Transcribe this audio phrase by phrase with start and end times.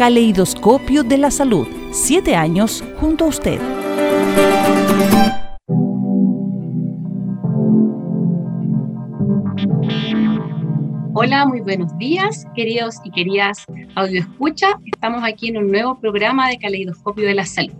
[0.00, 1.68] Caleidoscopio de la Salud.
[1.90, 3.60] Siete años junto a usted.
[11.12, 14.80] Hola, muy buenos días, queridos y queridas audio escucha.
[14.86, 17.74] Estamos aquí en un nuevo programa de Caleidoscopio de la Salud.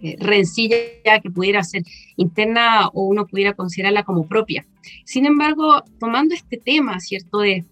[0.00, 0.76] Eh, rencilla
[1.22, 1.82] que pudiera ser
[2.16, 4.64] interna o uno pudiera considerarla como propia.
[5.04, 7.38] Sin embargo, tomando este tema, ¿cierto?
[7.38, 7.64] De,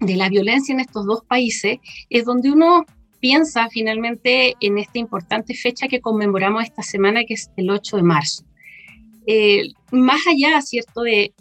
[0.00, 2.84] de la violencia en estos dos países, es donde uno
[3.20, 8.02] piensa finalmente en esta importante fecha que conmemoramos esta semana, que es el 8 de
[8.02, 8.44] marzo.
[9.26, 11.32] Eh, más allá, ¿cierto?, de,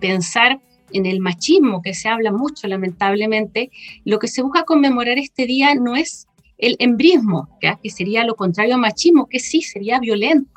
[0.00, 0.60] pensar
[0.92, 3.70] en el machismo, que se habla mucho lamentablemente,
[4.04, 6.26] lo que se busca conmemorar este día no es
[6.60, 10.50] el embrismo, que sería lo contrario a machismo, que sí sería violento,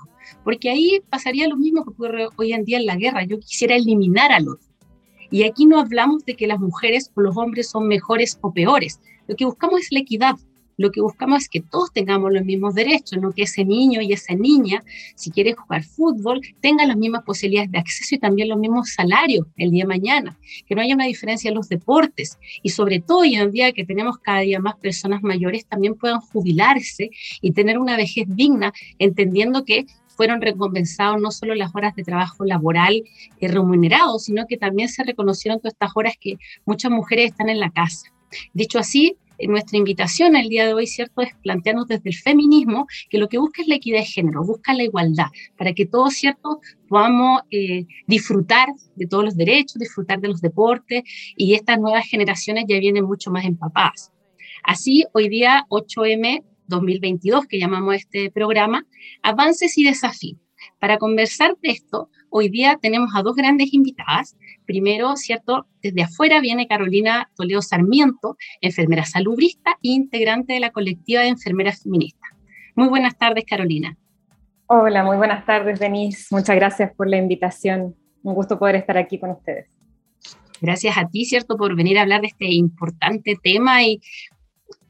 [0.43, 3.75] porque ahí pasaría lo mismo que ocurre hoy en día en la guerra, yo quisiera
[3.75, 4.67] eliminar al otro.
[5.31, 8.99] Y aquí no hablamos de que las mujeres o los hombres son mejores o peores,
[9.27, 10.35] lo que buscamos es la equidad,
[10.77, 14.13] lo que buscamos es que todos tengamos los mismos derechos, no que ese niño y
[14.13, 14.83] esa niña,
[15.15, 19.47] si quiere jugar fútbol, tengan las mismas posibilidades de acceso y también los mismos salarios
[19.57, 22.37] el día de mañana, que no haya una diferencia en los deportes.
[22.61, 26.19] Y sobre todo hoy en día que tenemos cada día más personas mayores también puedan
[26.19, 27.09] jubilarse
[27.41, 29.85] y tener una vejez digna, entendiendo que
[30.15, 33.03] fueron recompensados no solo las horas de trabajo laboral
[33.39, 37.59] y remunerado, sino que también se reconocieron todas estas horas que muchas mujeres están en
[37.59, 38.13] la casa.
[38.53, 39.17] Dicho así,
[39.47, 43.37] nuestra invitación el día de hoy, ¿cierto?, es plantearnos desde el feminismo que lo que
[43.37, 45.27] busca es la equidad de género, busca la igualdad,
[45.57, 51.03] para que todos, ¿cierto?, podamos eh, disfrutar de todos los derechos, disfrutar de los deportes
[51.35, 54.11] y estas nuevas generaciones ya vienen mucho más empapadas.
[54.63, 58.85] Así, hoy día 8M 2022, que llamamos este programa,
[59.21, 60.39] avances y desafíos.
[60.79, 64.35] Para conversar de esto, hoy día tenemos a dos grandes invitadas.
[64.65, 65.67] Primero, ¿cierto?
[65.83, 71.83] Desde afuera viene Carolina Toledo Sarmiento, enfermera salubrista e integrante de la colectiva de enfermeras
[71.83, 72.31] feministas.
[72.75, 73.95] Muy buenas tardes, Carolina.
[74.65, 76.33] Hola, muy buenas tardes, Denise.
[76.35, 77.95] Muchas gracias por la invitación.
[78.23, 79.67] Un gusto poder estar aquí con ustedes.
[80.59, 84.01] Gracias a ti, ¿cierto?, por venir a hablar de este importante tema y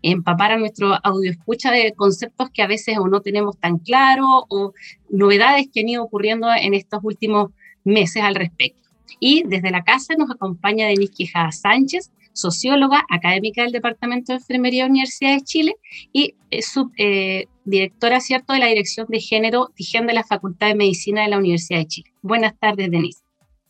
[0.03, 4.45] empapar a nuestro audio escucha de conceptos que a veces o no tenemos tan claro
[4.49, 4.73] o
[5.09, 7.51] novedades que han ido ocurriendo en estos últimos
[7.83, 8.81] meses al respecto.
[9.19, 14.83] Y desde la casa nos acompaña Denise Quijada Sánchez, socióloga académica del Departamento de Enfermería
[14.83, 15.75] de la Universidad de Chile
[16.11, 21.21] y subdirectora, eh, ¿cierto?, de la Dirección de Género Higiene de la Facultad de Medicina
[21.21, 22.11] de la Universidad de Chile.
[22.21, 23.21] Buenas tardes, Denise.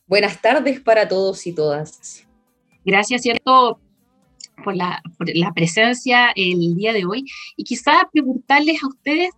[0.06, 2.26] Buenas tardes para todos y todas.
[2.84, 3.78] Gracias, ¿cierto?,
[4.62, 5.02] por la,
[5.54, 7.24] presencia el día de hoy
[7.56, 9.30] y quizá preguntarles a ustedes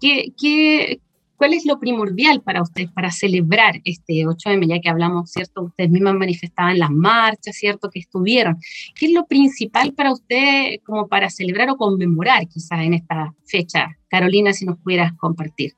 [0.00, 1.00] qué, qué,
[1.40, 5.62] cuál es lo primordial para ustedes para celebrar este 8M, ya que hablamos, ¿cierto?
[5.62, 7.88] Ustedes mismas manifestaban las marchas, ¿cierto?
[7.88, 8.58] Que estuvieron.
[8.94, 13.96] ¿Qué es lo principal para ustedes como para celebrar o conmemorar quizás en esta fecha?
[14.08, 15.72] Carolina, si nos pudieras compartir.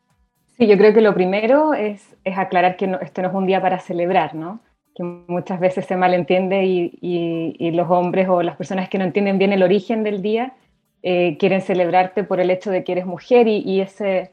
[0.59, 3.63] Sí, yo creo que lo primero es, es aclarar que esto no es un día
[3.63, 4.61] para celebrar, ¿no?
[4.95, 9.53] Que muchas veces se malentiende y, los hombres o las personas que no entienden bien
[9.53, 10.55] el origen del día
[11.03, 14.31] eh, quieren celebrarte por el hecho de que eres mujer y, ese,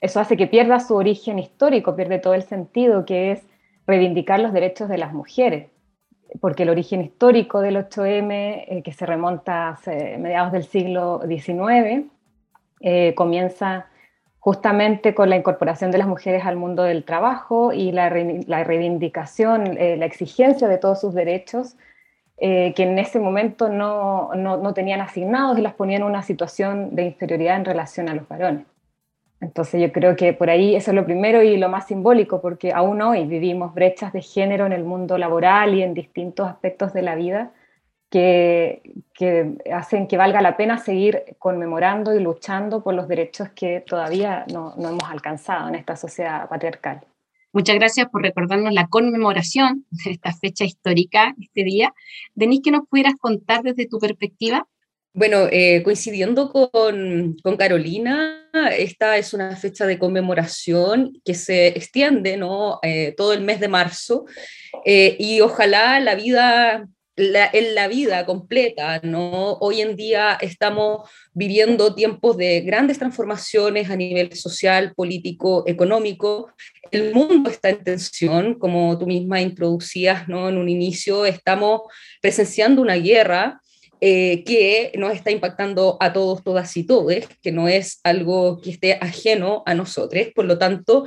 [0.00, 3.46] eso hace que pierda su origen histórico, pierde todo el sentido, que es
[3.86, 5.68] reivindicar los derechos de las mujeres.
[6.40, 9.78] porque el origen histórico del 8M, eh, que se remonta a
[10.18, 12.04] mediados del siglo XIX,
[12.80, 13.86] eh, comienza
[14.40, 19.96] justamente con la incorporación de las mujeres al mundo del trabajo y la, reivindicación, eh,
[19.96, 21.76] la exigencia de todos sus derechos,
[22.40, 27.02] que en ese momento no, no, tenían asignados y las ponían en una situación de
[27.02, 28.64] inferioridad en relación a los varones.
[29.40, 32.72] Entonces yo creo que por ahí eso es lo primero y lo más simbólico, porque
[32.72, 37.02] aún hoy vivimos brechas de género en el mundo laboral y en distintos aspectos de
[37.02, 37.50] la vida
[38.10, 38.82] que,
[39.14, 44.44] que hacen que valga la pena seguir conmemorando y luchando por los derechos que todavía
[44.52, 47.00] no, no hemos alcanzado en esta sociedad patriarcal.
[47.52, 51.94] Muchas gracias por recordarnos la conmemoración de esta fecha histórica, este día.
[52.34, 54.66] Denis, ¿qué nos pudieras contar desde tu perspectiva?
[55.14, 62.78] Bueno, eh, coincidiendo con, Carolina, esta es una fecha de conmemoración que se extiende ¿no?
[62.82, 64.26] Eh, todo el mes de marzo
[64.84, 66.86] eh, y ojalá la vida,
[67.18, 69.54] en la vida completa, ¿no?
[69.54, 76.52] Hoy en día estamos viviendo tiempos de grandes transformaciones a nivel social, político, económico.
[76.92, 80.48] El mundo está en tensión, como tú misma introducías ¿no?
[80.48, 81.82] en un inicio, estamos
[82.22, 83.60] presenciando una guerra
[84.00, 88.70] eh, que nos está impactando a todos, todas y todos, que no es algo que
[88.70, 90.28] esté ajeno a nosotros.
[90.36, 91.06] Por lo tanto,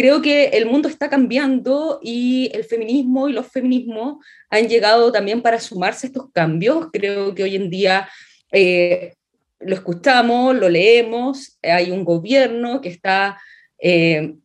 [0.00, 5.42] creo que el mundo está cambiando y el feminismo y los feminismos han llegado también
[5.42, 6.86] para sumarse a estos cambios.
[6.90, 8.08] Creo que hoy en día
[8.50, 9.12] eh,
[9.58, 13.38] lo escuchamos, lo leemos, hay un gobierno que está...
[13.78, 14.36] Eh,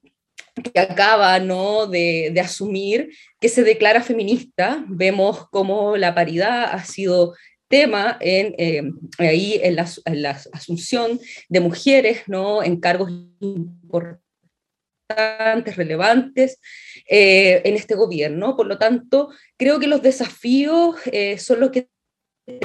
[0.73, 1.87] que acaba ¿no?
[1.87, 4.83] de, asumir que se declara feminista.
[4.89, 7.33] Vemos cómo la paridad ha sido
[7.69, 8.83] tema en, eh,
[9.19, 11.17] ahí en la, asunción
[11.47, 12.61] de mujeres ¿no?
[12.61, 13.09] en cargos
[13.39, 14.24] importantes,
[15.75, 16.59] relevantes
[17.07, 18.55] eh, en este gobierno.
[18.55, 21.89] Por lo tanto, creo que los desafíos eh, son los que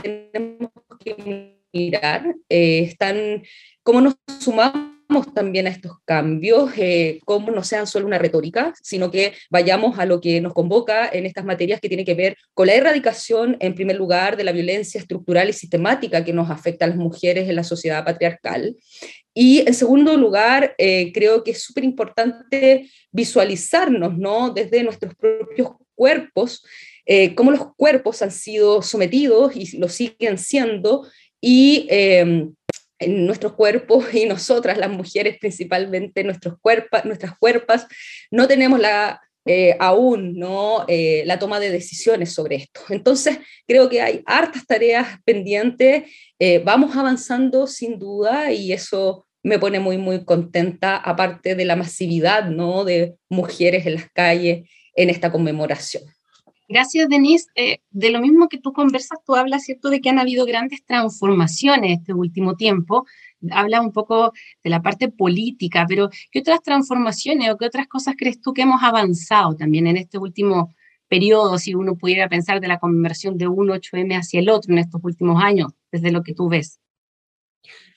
[0.03, 0.71] tenemos
[1.05, 2.35] que mirar.
[2.49, 3.43] están
[3.83, 4.91] cómo nos sumamos
[5.35, 10.21] también a estos cambios, eh, no sean solo una retórica, sino que vayamos a lo
[10.21, 13.97] que nos convoca en estas materias que tienen que ver con la erradicación, en primer
[13.97, 17.65] lugar, de la violencia estructural y sistemática que nos afecta a las mujeres en la
[17.65, 18.77] sociedad patriarcal.
[19.35, 24.50] Y en segundo lugar, eh, creo que es súper importante visualizarnos ¿no?
[24.50, 26.65] desde nuestros propios cuerpos,
[27.06, 31.06] eh, cómo los cuerpos han sido sometidos y lo siguen siendo,
[31.41, 32.49] y eh,
[33.00, 37.87] en nuestros cuerpos y nosotras, las mujeres principalmente, nuestros cuerpos, nuestras cuerpas,
[38.31, 40.85] no tenemos la, eh, aún ¿no?
[40.87, 42.81] Eh, la toma de decisiones sobre esto.
[42.91, 46.05] Entonces, creo que hay hartas tareas pendientes,
[46.39, 51.77] eh, vamos avanzando sin duda y eso me pone muy, muy contenta, aparte de la
[51.77, 52.85] masividad ¿no?
[52.85, 56.03] de mujeres en las calles en esta conmemoración.
[56.69, 57.47] Gracias, Denise.
[57.91, 61.99] De lo mismo que tú conversas, tú hablas, ¿cierto?, de que han habido grandes transformaciones
[61.99, 63.07] este último tiempo.
[63.51, 64.33] Habla un poco
[64.63, 68.63] de la parte política, pero ¿qué otras transformaciones o qué otras cosas crees tú que
[68.63, 70.75] hemos avanzado también en este último
[71.09, 74.79] periodo, si uno pudiera pensar de la conversión de un 8M hacia el otro en
[74.79, 76.79] estos últimos años, desde lo que tú ves?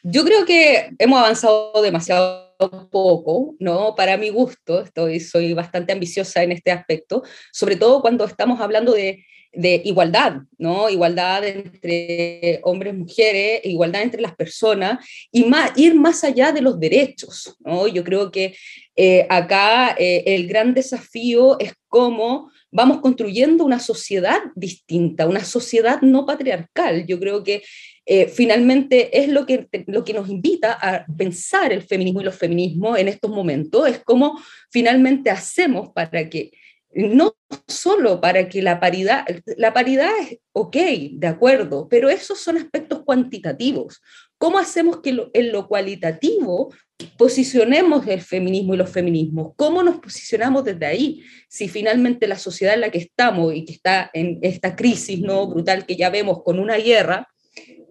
[0.01, 3.95] Yo creo que hemos avanzado demasiado poco, ¿no?
[3.95, 8.93] Para mi gusto, estoy, soy bastante ambiciosa en este aspecto, sobre todo cuando estamos hablando
[8.93, 10.89] de, de igualdad, ¿no?
[10.89, 16.61] Igualdad entre hombres, y mujeres, igualdad entre las personas y más, ir más allá de
[16.61, 17.87] los derechos, ¿no?
[17.87, 18.55] Yo creo que
[18.95, 26.01] eh, acá eh, el gran desafío es cómo vamos construyendo una sociedad distinta, una sociedad
[26.01, 27.05] no patriarcal.
[27.05, 27.63] Yo creo que
[28.05, 32.35] eh, finalmente es lo que, lo que nos invita a pensar el feminismo y los
[32.35, 36.51] feminismos en estos momentos, es cómo finalmente hacemos para que,
[36.93, 37.35] no
[37.67, 39.25] solo para que la paridad,
[39.57, 40.75] la paridad es ok,
[41.13, 44.01] de acuerdo, pero esos son aspectos cuantitativos.
[44.37, 46.73] ¿Cómo hacemos que en lo cualitativo
[47.17, 49.53] posicionemos el feminismo y los feminismos?
[49.55, 51.23] ¿Cómo nos posicionamos desde ahí?
[51.47, 55.47] Si finalmente la sociedad en la que estamos y que está en esta crisis no
[55.47, 57.32] brutal que ya vemos con una guerra,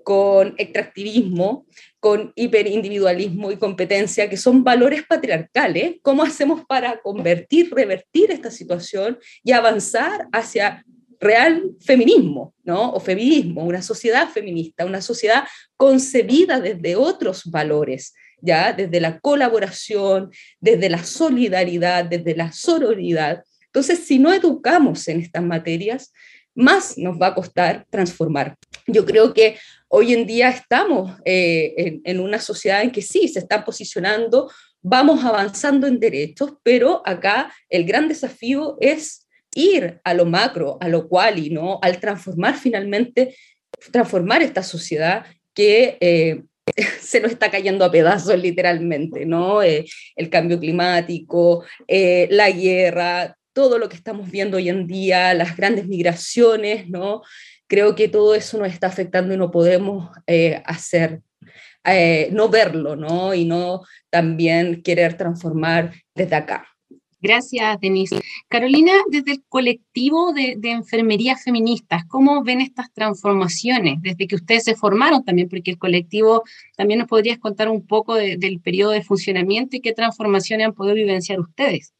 [0.03, 1.67] con extractivismo,
[2.01, 9.19] con hiperindividualismo y competencia, que son valores patriarcales, ¿cómo hacemos para convertir, revertir esta situación
[9.45, 10.85] y avanzar hacia
[11.23, 12.93] real feminismo, ¿no?
[12.93, 15.45] O feminismo, una sociedad feminista, una sociedad
[15.77, 18.73] concebida desde otros valores, ¿ya?
[18.73, 20.31] Desde la colaboración,
[20.61, 23.45] desde la solidaridad, desde la sororidad.
[23.67, 26.13] Entonces, si no educamos en estas materias,
[26.55, 28.57] más nos va a costar transformar.
[28.87, 29.57] Yo creo que
[29.89, 35.25] hoy en día estamos eh, en, una sociedad en que sí, se están posicionando, vamos
[35.25, 41.09] avanzando en derechos, pero acá el gran desafío es ir a lo macro, a lo
[41.09, 41.79] cual y ¿no?
[41.83, 43.37] Al transformar finalmente,
[43.91, 46.43] transformar esta sociedad que eh,
[47.01, 49.63] se nos está cayendo a pedazos literalmente, ¿no?
[49.63, 49.85] Eh,
[50.17, 55.87] el cambio climático, la guerra, todo lo que estamos viendo hoy en día, las grandes
[55.87, 57.23] migraciones, ¿no?
[57.67, 60.11] Creo que todo eso nos está afectando y no podemos
[60.67, 61.23] hacer,
[62.31, 63.35] no verlo, ¿no?
[63.35, 66.73] Y no también querer transformar desde acá.
[67.23, 68.21] Gracias, Denise.
[68.49, 74.75] Carolina, desde el colectivo de, enfermerías feministas, ¿cómo ven estas transformaciones desde que ustedes se
[74.75, 75.49] formaron también?
[75.49, 76.43] Porque el colectivo
[76.77, 80.97] también nos podrías contar un poco del periodo de funcionamiento y qué transformaciones han podido
[80.97, 81.95] vivenciar ustedes.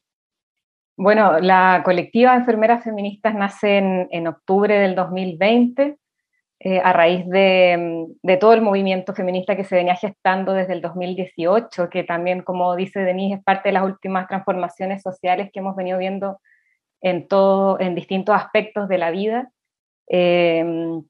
[0.95, 5.97] Bueno, la colectiva de enfermeras feministas nace en, octubre del 2020
[6.59, 8.07] eh, a raíz de,
[8.39, 12.99] todo el movimiento feminista que se venía gestando desde el 2018, que también, como dice
[12.99, 16.39] Denise, es parte de las últimas transformaciones sociales que hemos venido viendo
[17.01, 17.25] en,
[17.95, 19.51] distintos aspectos de la vida.
[20.07, 21.03] Em,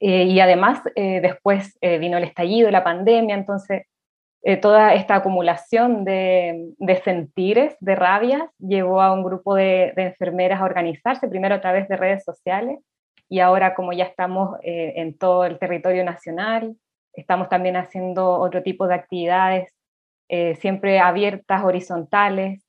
[0.00, 3.82] eh, y además, eh, después vino el estallido, la pandemia, entonces
[4.60, 11.28] toda esta acumulación de, sentires, de rabias, llevó a un grupo de enfermeras a organizarse,
[11.28, 12.80] primero a través de redes sociales,
[13.32, 16.76] y ahora como ya estamos eh, en todo el territorio nacional,
[17.14, 19.72] estamos también haciendo otro tipo de actividades
[20.28, 22.62] eh, siempre abiertas, horizontales,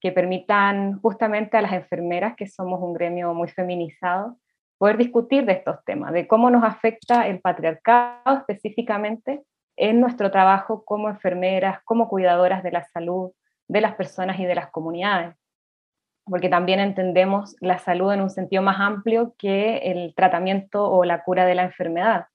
[0.00, 4.36] que permitan justamente a las enfermeras, que somos un gremio muy feminizado,
[4.76, 9.42] poder discutir de estos temas, de cómo nos afecta el patriarcado específicamente
[9.78, 13.32] en nuestro trabajo como enfermeras, como cuidadoras de la salud
[13.68, 15.34] de las personas y de las comunidades
[16.28, 21.24] porque también entendemos la salud en un sentido más amplio que el tratamiento o la
[21.24, 22.26] cura de la enfermedad.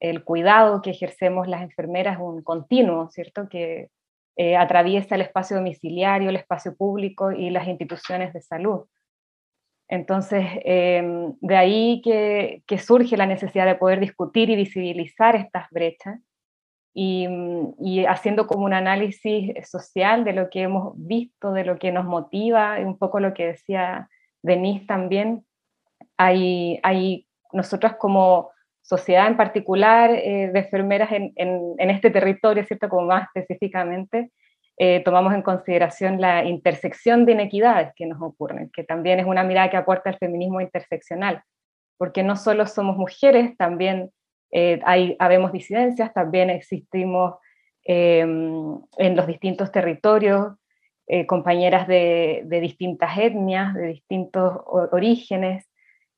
[0.00, 3.48] El cuidado que ejercemos las enfermeras es un continuo, ¿cierto?
[3.48, 3.90] Que
[4.36, 8.86] eh, atraviesa el espacio domiciliario, el espacio público y las instituciones de salud.
[9.88, 15.70] Entonces, em, de ahí que, que surge la necesidad de poder discutir y visibilizar estas
[15.70, 16.18] brechas
[16.94, 22.04] y, haciendo como un análisis social de lo que hemos visto, de lo que nos
[22.04, 24.08] motiva, un poco lo que decía
[24.42, 25.44] Denise también,
[26.16, 32.88] hay, hay nosotros como sociedad en particular eh, de enfermeras en, en, este territorio, ¿cierto?
[32.88, 34.30] Como más específicamente,
[34.76, 39.42] eh, tomamos en consideración la intersección de inequidades que nos ocurren, que también es una
[39.42, 41.42] mirada que aporta el feminismo interseccional,
[41.96, 44.10] porque no solo somos mujeres, también
[44.50, 47.34] eh, hay, habemos disidencias, también existimos
[47.84, 50.54] em, en los distintos territorios,
[51.06, 55.68] eh, compañeras de, distintas etnias, de distintos orígenes,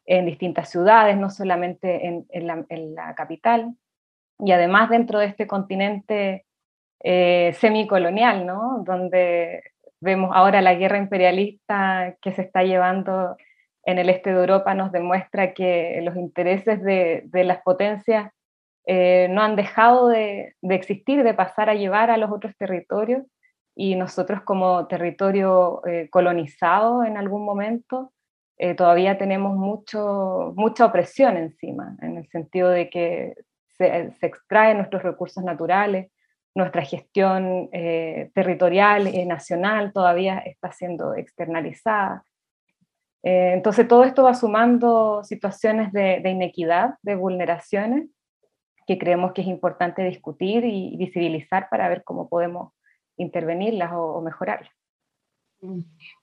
[0.04, 3.74] en distintas ciudades, no solamente en, la, capital.
[4.38, 6.46] Y además dentro de este continente
[7.00, 8.82] eh, semicolonial, ¿no?
[8.84, 9.62] donde
[10.00, 13.36] vemos ahora la guerra imperialista que se está llevando
[13.86, 18.32] en el este de Europa nos demuestra que los intereses de, las potencias
[18.84, 23.22] eh, no han dejado de, existir, de pasar a llevar a los otros territorios
[23.76, 28.12] y nosotros como territorio eh, colonizado en algún momento
[28.58, 33.34] eh, todavía tenemos mucho, mucha opresión encima, en el sentido de que
[33.68, 36.10] se, se extraen nuestros recursos naturales,
[36.54, 42.24] nuestra gestión territorial y nacional todavía está siendo externalizada.
[43.26, 48.08] Eh, entonces todo esto va sumando situaciones de, inequidad, de vulneraciones,
[48.86, 52.72] que creemos que es importante discutir y visibilizar para ver cómo podemos
[53.16, 54.70] intervenirlas o, mejorarlas.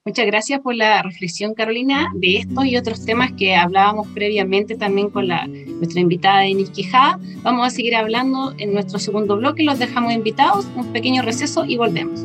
[0.06, 5.10] Muchas gracias por la reflexión, Carolina, de estos y otros temas que hablábamos previamente también
[5.10, 7.18] con la, nuestra invitada Denise Quijada.
[7.42, 11.76] Vamos a seguir hablando en nuestro segundo bloque, los dejamos invitados, un pequeño receso y
[11.76, 12.24] volvemos.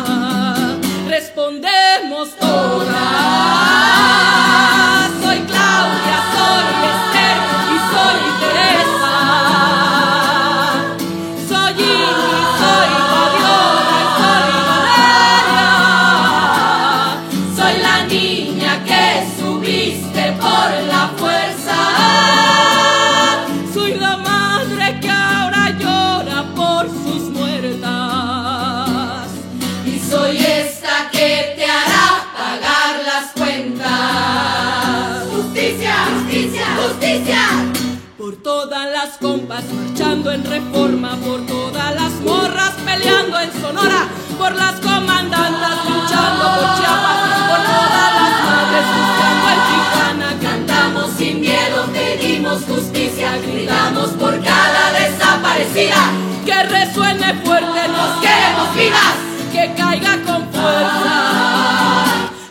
[40.31, 44.07] en reforma, por todas las morras peleando en Sonora,
[44.37, 47.19] por las comandantas luchando por Chiapas,
[47.49, 50.29] por todas las madres buscando Tijuana.
[50.41, 56.11] Cantamos sin miedo, pedimos justicia, gritamos por cada desaparecida.
[56.45, 59.15] Que resuene fuerte, nos queremos vivas,
[59.51, 61.31] que caiga con fuerza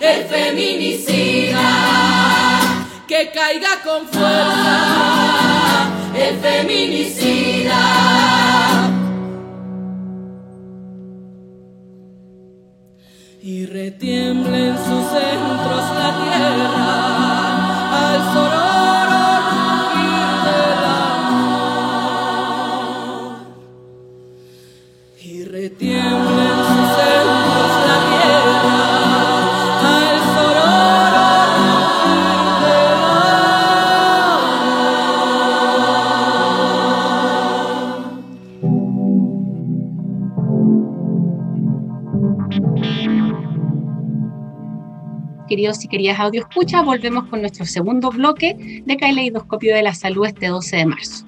[0.00, 1.60] el feminicida
[3.06, 5.59] que caiga con fuerza
[6.20, 7.80] el feminicida.
[13.42, 18.59] Y retiemble en sus centros la tierra al sonoro
[45.50, 50.24] Queridos y queridas audio escucha, volvemos con nuestro segundo bloque de Caleidoscopio de la Salud
[50.24, 51.26] este 12 de marzo.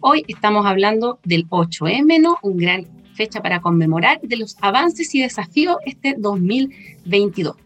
[0.00, 2.36] Hoy estamos hablando del 8M, ¿no?
[2.42, 7.56] Un gran fecha para conmemorar de los avances y desafíos este 2022.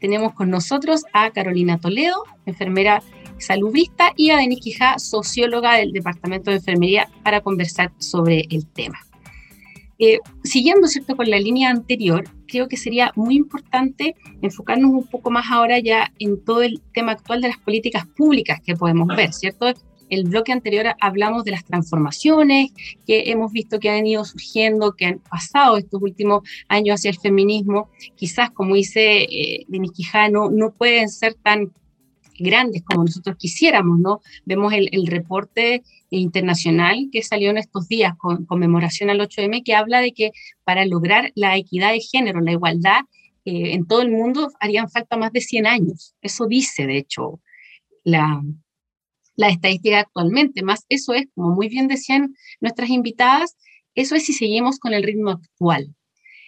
[0.00, 3.02] Tenemos con nosotros a Carolina Toledo, enfermera
[3.38, 8.98] salubrista, y a Denis Quijá, socióloga del Departamento de Enfermería, para conversar sobre el tema.
[10.06, 11.16] Eh, siguiendo ¿cierto?
[11.16, 16.12] con la línea anterior, creo que sería muy importante enfocarnos un poco más ahora ya
[16.18, 19.72] en todo el tema actual de las políticas públicas que podemos ver, ¿cierto?
[20.10, 22.72] El bloque anterior hablamos de las transformaciones
[23.06, 27.18] que hemos visto que han ido surgiendo, que han pasado estos últimos años hacia el
[27.18, 27.88] feminismo.
[28.14, 29.92] Quizás, como dice eh, Denis
[30.52, 31.72] no pueden ser tan
[32.38, 34.20] grandes como nosotros quisiéramos, ¿no?
[34.44, 35.82] Vemos el reporte
[36.18, 40.30] internacional que salió en estos días con conmemoración al 8M que habla de que
[40.64, 43.02] para lograr la equidad de género, la igualdad
[43.44, 46.14] eh, en todo el mundo harían falta más de 100 años.
[46.22, 47.40] Eso dice, de hecho,
[48.02, 48.42] la,
[49.36, 50.62] la estadística actualmente.
[50.62, 53.56] Más eso es, como muy bien decían nuestras invitadas,
[53.94, 55.94] eso es si seguimos con el ritmo actual.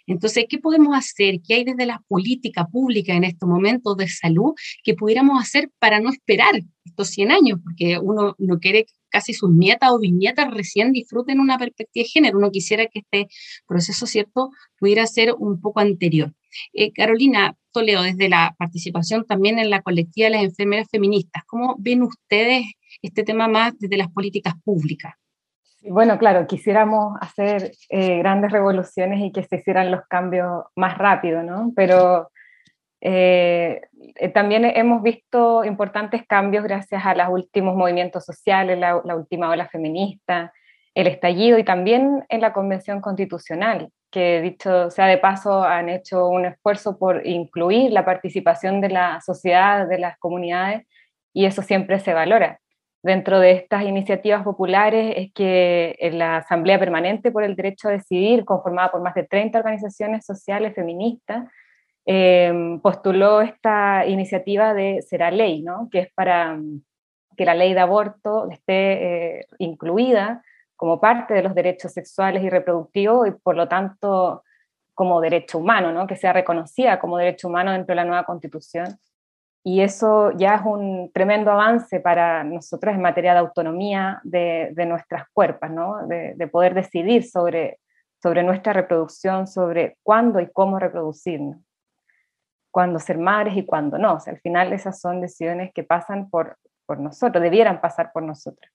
[0.07, 1.41] Entonces, ¿qué podemos hacer?
[1.47, 4.53] ¿Qué hay desde la política pública en estos momentos de salud
[4.85, 7.61] que pudiéramos hacer para no esperar estos 100 años?
[7.63, 12.37] Porque uno no quiere casi sus nietas o bisnietas recién disfruten una perspectiva de género.
[12.37, 13.29] Uno quisiera que este
[13.67, 16.35] proceso, ¿cierto?, pudiera ser un poco anterior.
[16.75, 21.77] Eh, Carolina Toledo, desde la participación también en la colectiva de las enfermeras feministas, ¿cómo
[21.79, 22.67] ven ustedes
[23.01, 25.15] este tema más desde las políticas públicas?
[25.89, 31.43] Bueno, claro, quisiéramos hacer eh, grandes revoluciones y que se hicieran los cambios más rápido,
[31.43, 31.73] ¿no?
[31.75, 32.29] Pero
[33.01, 33.83] eh,
[34.17, 39.51] eh, también hemos visto importantes cambios gracias a los últimos movimientos sociales, la, la, última
[39.51, 40.53] ola feminista,
[40.95, 46.29] el estallido y también en la Convención Constitucional, que dicho sea de paso han hecho
[46.29, 50.87] un esfuerzo por incluir la participación de la sociedad, de las comunidades,
[51.35, 52.61] y eso siempre se valora.
[53.03, 57.93] Dentro de estas iniciativas populares es que en la Asamblea Permanente por el Derecho a
[57.93, 61.45] Decidir, conformada por más de 30 organizaciones sociales feministas,
[62.07, 65.89] eh, postuló esta iniciativa de Será Ley, ¿no?
[65.91, 66.59] que es para
[67.37, 70.43] que la ley de aborto esté eh, incluida
[70.77, 74.45] como parte de los derechos sexuales y reproductivos y por lo tanto
[74.95, 76.07] como derecho humano, ¿no?
[76.07, 78.99] que sea reconocida como derecho humano dentro de la nueva constitución.
[79.65, 84.87] Y eso ya es un tremendo avance para nosotros en materia de autonomía de, de
[84.87, 86.07] nuestras cuerpos, ¿no?
[86.07, 87.81] de, de, poder decidir sobre,
[88.23, 91.59] sobre nuestra reproducción, sobre cuándo y cómo reproducirnos,
[92.77, 94.17] cuándo ser madres y cuándo no.
[94.17, 98.23] O sea, al final esas son decisiones que pasan por, por nosotros, debieran pasar por
[98.23, 98.71] nosotros.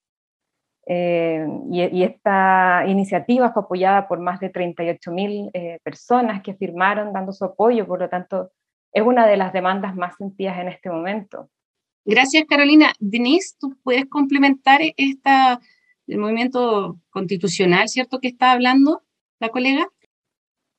[0.88, 6.56] Eh, y, y, esta iniciativa fue apoyada por más de 38 mil eh, personas que
[6.56, 8.52] firmaron dando su apoyo, por lo tanto
[8.92, 11.52] es una de las demandas más sentidas en este momento.
[12.04, 12.94] Gracias, Carolina.
[13.00, 15.62] Denise, ¿tú puedes complementar esta,
[16.08, 18.20] el movimiento constitucional, ¿cierto?
[18.20, 19.04] Que está hablando
[19.40, 19.88] la colega.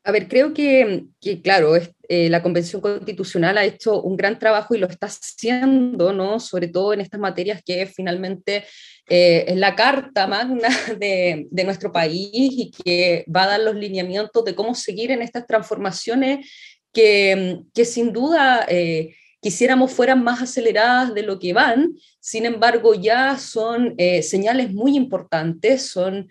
[0.05, 1.07] A ver, creo que,
[1.45, 6.41] claro, eh, la Convención Constitucional ha hecho un gran trabajo y lo está haciendo, ¿no?
[6.41, 8.65] Sobre todo en estas materias que finalmente
[9.09, 13.77] eh, es la carta magna de, de, nuestro país y que va a dar los
[13.77, 16.51] lineamientos de cómo seguir en estas transformaciones
[16.93, 22.95] que, que sin duda eh, quisiéramos fueran más aceleradas de lo que van, sin embargo
[22.95, 26.29] ya son señales muy importantes, son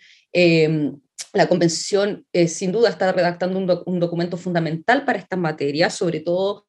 [1.32, 6.66] la Convención eh, sin duda está redactando un, documento fundamental para estas materias, sobre todo,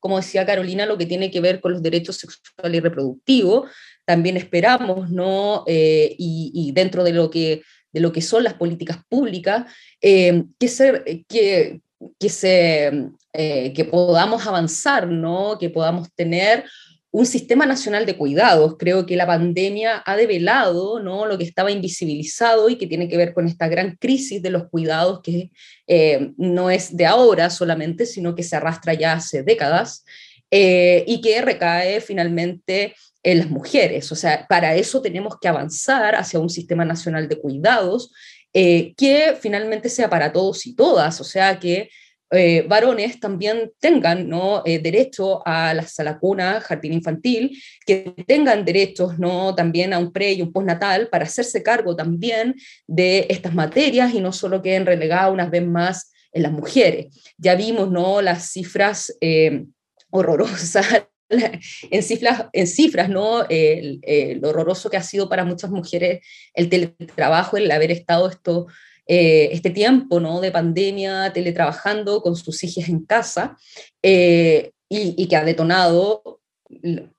[0.00, 3.70] como decía Carolina, lo que tiene que ver con los derechos sexuales y reproductivos.
[4.04, 5.64] También esperamos, ¿no?
[5.66, 9.64] Eh, y, dentro de lo, que, de lo que son las políticas públicas,
[10.00, 11.80] eh, que, ser, que,
[12.18, 15.56] que, se, que podamos avanzar, ¿no?
[15.58, 16.64] Que podamos tener
[17.12, 18.76] un sistema nacional de cuidados.
[18.78, 21.26] Creo que la pandemia ha develado ¿no?
[21.26, 24.68] lo que estaba invisibilizado y que tiene que ver con esta gran crisis de los
[24.68, 25.50] cuidados que
[25.86, 30.04] eh, no es de ahora solamente, sino que se arrastra ya hace décadas
[30.50, 34.10] eh, y que recae finalmente en las mujeres.
[34.10, 38.10] O sea, para eso tenemos que avanzar hacia un sistema nacional de cuidados
[38.54, 41.90] eh, que finalmente sea para todos y todas, o sea, que
[42.34, 44.62] eh, varones también tengan ¿no?
[44.64, 49.54] Eh, derecho a la sala cuna, jardín infantil, que tengan derechos ¿no?
[49.54, 52.54] también a un pre y un postnatal para hacerse cargo también
[52.86, 57.14] de estas materias y no solo queden relegadas una vez más en las mujeres.
[57.36, 58.22] Ya vimos ¿no?
[58.22, 59.66] las cifras eh,
[60.10, 60.86] horrorosas
[61.90, 63.46] en cifras, en cifras ¿no?
[63.48, 68.68] lo horroroso que ha sido para muchas mujeres el teletrabajo, el haber estado esto,
[69.14, 70.40] eh, este tiempo ¿no?
[70.40, 73.58] de pandemia, teletrabajando con sus hijas en casa,
[74.02, 76.40] eh, y, que ha detonado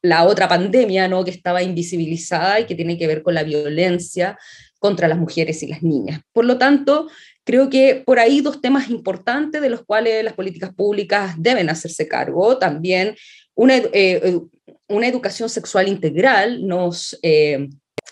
[0.01, 1.23] la otra pandemia ¿no?
[1.23, 4.39] que estaba invisibilizada y que tiene que ver con la violencia
[4.79, 6.21] contra las mujeres y las niñas.
[6.31, 7.09] Por lo tanto,
[7.43, 12.07] creo que por ahí dos temas importantes de los cuales las políticas públicas deben hacerse
[12.07, 12.57] cargo.
[12.57, 13.15] También
[13.53, 14.39] una, eh,
[14.87, 17.19] una educación sexual integral nos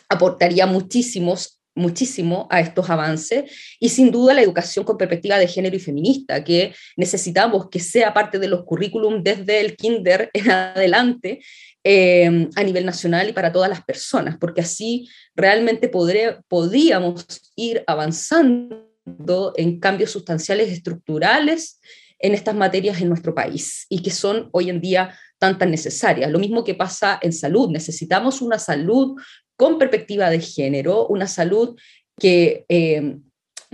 [0.07, 5.75] aportaría muchísimos muchísimo a estos avances y sin duda la educación con perspectiva de género
[5.75, 11.41] y feminista, que necesitamos que sea parte de los currículum desde el kinder en adelante
[11.84, 19.53] em, a nivel nacional y para todas las personas, porque así realmente podríamos ir avanzando
[19.55, 21.79] en cambios sustanciales estructurales
[22.19, 26.29] en estas materias en nuestro país y que son hoy en día tan tan necesarias.
[26.29, 29.19] Lo mismo que pasa en salud, necesitamos una salud
[29.62, 31.80] con perspectiva de género, una salud
[32.17, 33.17] que eh,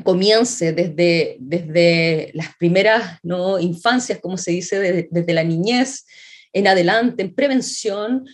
[0.03, 3.57] comience desde, desde las primeras ¿no?
[3.57, 6.05] infancias, como se dice, desde, la niñez
[6.51, 8.25] en adelante, en prevención,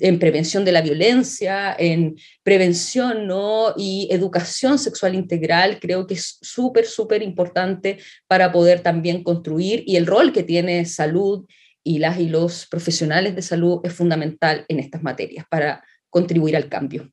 [0.00, 3.74] en prevención de la violencia, en prevención ¿no?
[3.76, 9.96] y educación sexual integral, creo que es súper, súper importante para poder también construir y
[9.96, 11.44] el rol que tiene salud
[11.84, 16.68] y las y los profesionales de salud es fundamental en estas materias para contribuir al
[16.68, 17.10] cambio.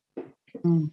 [0.61, 0.87] Mm.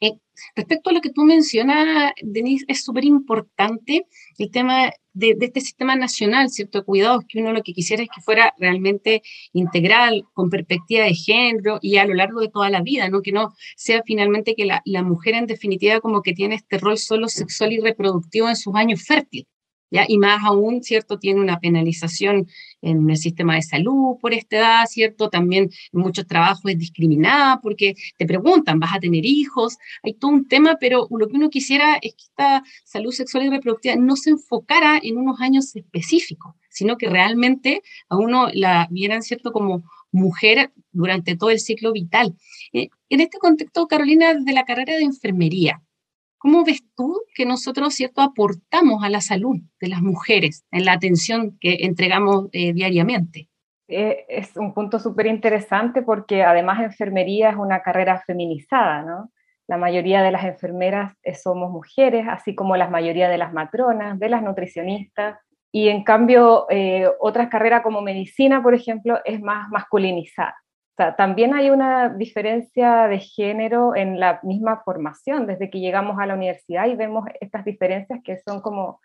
[0.00, 0.12] Eh,
[0.56, 4.06] respecto a lo que tú mencionas, Denise, es súper importante
[4.38, 6.84] el tema de, este sistema nacional, ¿cierto?
[6.84, 11.80] Cuidados, que uno lo que quisiera es que fuera realmente integral, con perspectiva de género
[11.82, 13.20] y a lo largo de toda la vida, ¿no?
[13.20, 17.28] Que no sea finalmente que la mujer en definitiva como que tiene este rol solo
[17.28, 19.49] sexual y reproductivo en sus años fértiles.
[19.90, 21.18] Y más aún, ¿cierto?
[21.18, 22.46] Tiene una penalización
[22.80, 25.28] en el sistema de salud por esta edad, ¿cierto?
[25.28, 29.78] También en muchos trabajos es discriminada porque te preguntan, ¿vas a tener hijos?
[30.02, 33.50] Hay todo un tema, pero lo que uno quisiera es que esta salud sexual y
[33.50, 39.22] reproductiva no se enfocara en unos años específicos, sino que realmente a uno la vieran,
[39.22, 39.52] ¿cierto?
[39.52, 42.36] Como mujer durante todo el ciclo vital.
[42.72, 45.82] Eh, en este contexto, Carolina, de la carrera de enfermería,
[46.40, 50.94] ¿Cómo ves tú que nosotros, cierto, aportamos a la salud de las mujeres en la
[50.94, 53.50] atención que entregamos eh, diariamente?
[53.88, 59.30] Eh, es un punto súper interesante porque además enfermería es una carrera feminizada, ¿no?
[59.68, 64.18] La mayoría de las enfermeras eh, somos mujeres, así como la mayoría de las matronas,
[64.18, 65.38] de las nutricionistas,
[65.70, 66.66] y en cambio
[67.20, 70.56] otras carreras como medicina, por ejemplo, es más masculinizada
[71.16, 76.34] también hay una diferencia de género en la misma formación, desde que llegamos a la
[76.34, 79.00] universidad y vemos estas diferencias que son como,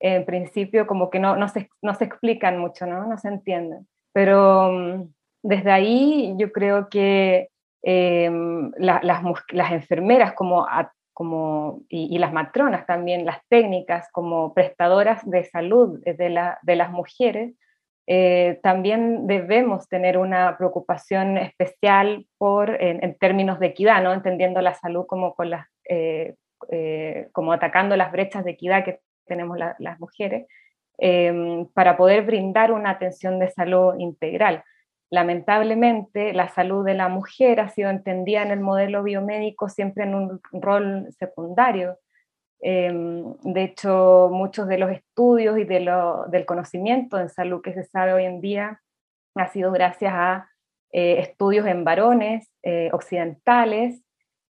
[0.00, 3.06] en principio, como que no, no, se, no se explican mucho, ¿no?
[3.06, 3.88] no se entienden.
[4.12, 5.12] Pero mm,
[5.42, 7.48] desde ahí yo creo que
[7.82, 10.66] em, las, las, enfermeras como,
[11.14, 16.90] como, y, las matronas también, las técnicas como prestadoras de salud de, la, de las
[16.90, 17.54] mujeres,
[18.12, 24.12] eh, también debemos tener una preocupación especial por, en, términos de equidad, ¿no?
[24.12, 26.34] entendiendo la salud como, con las, eh,
[26.72, 30.48] eh, como atacando las brechas de equidad que tenemos las mujeres,
[31.72, 34.64] para poder brindar una atención de salud integral.
[35.08, 40.16] Lamentablemente, la salud de la mujer ha sido entendida en el modelo biomédico siempre en
[40.16, 41.96] un rol secundario
[42.62, 45.80] Em, de hecho, muchos de los estudios y de
[46.28, 48.80] del conocimiento en salud que se sabe hoy en día
[49.34, 50.50] ha sido gracias a
[50.92, 54.02] eh, estudios en varones eh, occidentales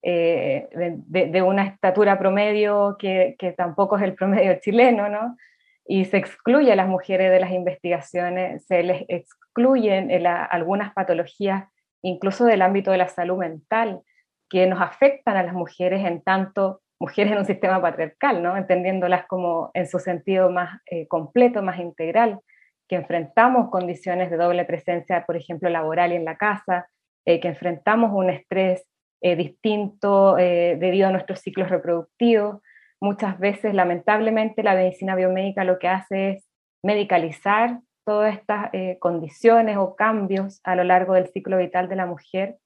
[0.03, 5.37] eh, de, una estatura promedio que, que, tampoco es el promedio chileno, ¿no?
[5.85, 11.65] Y se excluye a las mujeres de las investigaciones, se les excluyen algunas patologías,
[12.03, 14.03] incluso del ámbito de la salud mental,
[14.51, 18.57] que nos afectan a las mujeres en tanto mujeres en un sistema patriarcal, ¿no?
[18.57, 22.41] entendiéndolas como en su sentido más eh, completo, más integral,
[22.89, 26.89] que enfrentamos condiciones de doble presencia, por ejemplo, laboral y en la casa,
[27.25, 28.85] eh, que enfrentamos un estrés
[29.21, 32.61] eh, distinto debido a nuestros ciclos reproductivos.
[33.01, 36.49] Muchas veces, lamentablemente, la medicina biomédica lo que hace es
[36.83, 42.59] medicalizar todas estas condiciones o cambios a lo largo del ciclo vital de la mujer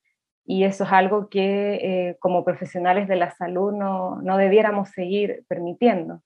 [0.45, 5.45] y eso es algo que eh, como profesionales de la salud no, no, debiéramos seguir
[5.49, 6.23] permitiendo.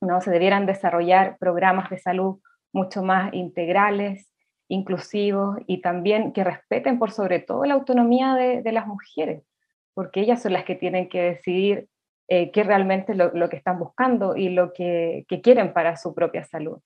[0.00, 0.20] ¿no?
[0.20, 2.40] Se debieran desarrollar programas de salud
[2.72, 4.30] mucho más integrales,
[4.68, 9.44] inclusivos y también que respeten por sobre todo la autonomía de, de las mujeres,
[9.94, 11.88] porque ellas son las que tienen que decidir
[12.28, 16.14] eh, qué realmente lo, lo, que están buscando y lo que, que quieren para su
[16.14, 16.78] propia salud.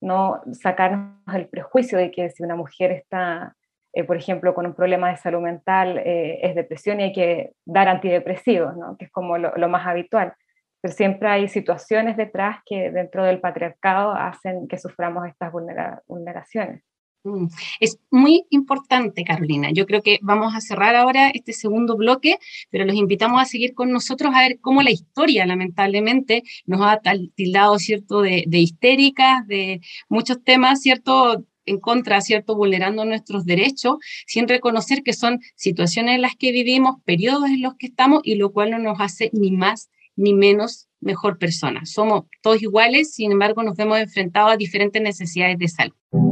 [0.00, 3.56] No sacarnos el prejuicio de que si una mujer está
[3.92, 7.52] eh, por ejemplo, con un problema de salud mental eh, es depresión y hay que
[7.64, 8.96] dar antidepresivos, ¿no?
[8.96, 10.34] que es como lo, más habitual.
[10.80, 16.82] Pero siempre hay situaciones detrás que dentro del patriarcado hacen que suframos estas vulneraciones.
[17.22, 17.48] Mm,
[17.80, 19.70] es muy importante, Carolina.
[19.72, 22.38] Yo creo que vamos a cerrar ahora este segundo bloque,
[22.70, 27.00] pero los invitamos a seguir con nosotros a ver cómo la historia, lamentablemente, nos ha
[27.34, 33.96] tildado, ¿cierto?, de, de histéricas, de muchos temas, ¿cierto?, en contra, ¿cierto?, vulnerando nuestros derechos,
[34.26, 38.36] sin reconocer que son situaciones en las que vivimos, periodos en los que estamos, y
[38.36, 41.86] lo cual no nos hace ni más ni menos mejor persona.
[41.86, 46.29] Somos todos iguales, sin embargo, nos vemos enfrentados a diferentes necesidades de salud.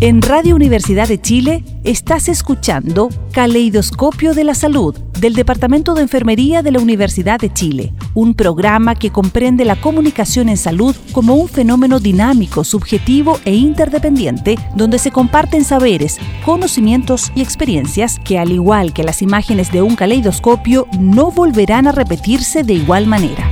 [0.00, 6.62] En Radio Universidad de Chile estás escuchando Caleidoscopio de la Salud del Departamento de Enfermería
[6.62, 11.48] de la Universidad de Chile, un programa que comprende la comunicación en salud como un
[11.48, 18.92] fenómeno dinámico, subjetivo e interdependiente, donde se comparten saberes, conocimientos y experiencias que, al igual
[18.92, 23.50] que las imágenes de un caleidoscopio, no volverán a repetirse de igual manera.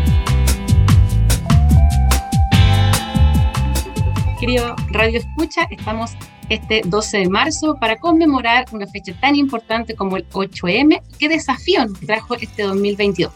[4.38, 6.16] Querido Radio Escucha, estamos
[6.48, 11.02] este 12 de marzo para conmemorar una fecha tan importante como el 8M.
[11.18, 13.32] ¿Qué desafío nos trajo este 2022?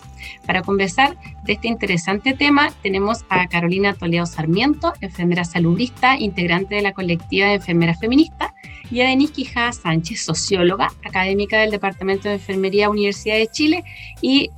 [0.46, 6.82] Para conversar de este interesante tema tenemos a Carolina Toledo Sarmiento, enfermera salubrista, integrante de
[6.82, 8.52] la colectiva de enfermeras feministas,
[8.90, 13.84] y a Denise Quijada Sánchez, socióloga, académica del Departamento de Enfermería Universidad de Chile
[14.20, 14.50] y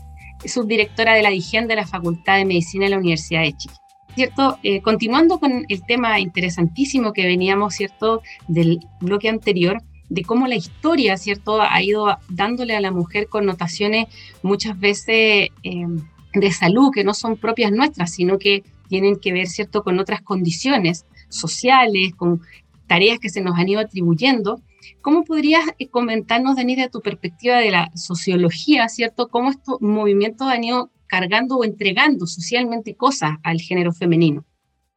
[0.45, 3.75] subdirectora de la DIGEN de la Facultad de Medicina de la Universidad de Chile.
[4.15, 4.59] ¿Cierto?
[4.63, 10.57] Eh, continuando con el tema interesantísimo que veníamos, ¿cierto?, del bloque anterior, de cómo la
[10.57, 14.07] historia, ¿cierto?, ha ido dándole a la mujer connotaciones
[14.43, 15.87] muchas veces eh,
[16.35, 20.21] de salud que no son propias nuestras, sino que tienen que ver, ¿cierto?, con otras
[20.21, 22.43] condiciones sociales, con
[22.87, 24.61] tareas que se nos han ido atribuyendo.
[25.01, 29.29] ¿Cómo podrías eh, comentarnos, Denis, de tu perspectiva de la sociología, ¿cierto?
[29.29, 34.47] ¿Cómo estos movimientos han ido cargando o entregando socialmente cosas al género femenino?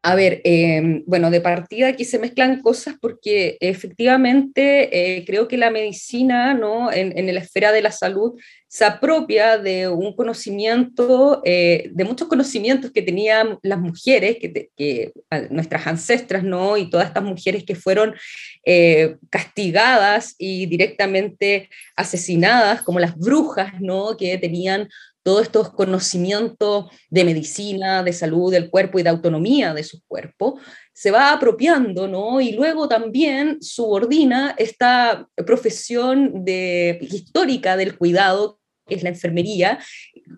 [0.08, 5.58] A ver, em, bueno, de partida aquí se mezclan cosas porque efectivamente eh, creo que
[5.58, 6.92] la medicina, ¿no?
[6.94, 12.92] En, la esfera de la salud, se apropia de un conocimiento, eh, de muchos conocimientos
[12.92, 15.12] que tenían las mujeres, que,
[15.50, 16.78] nuestras ancestras, ¿no?
[16.78, 18.14] Y todas estas mujeres que fueron
[18.64, 24.16] eh, castigadas y directamente asesinadas, como las brujas, ¿no?
[24.16, 24.88] Que tenían
[25.26, 30.60] todos estos conocimientos de medicina, de salud del cuerpo y de autonomía de su cuerpo,
[30.94, 32.40] se va apropiando, ¿no?
[32.42, 39.80] Y luego también subordina esta profesión de, histórica del cuidado, que es la enfermería,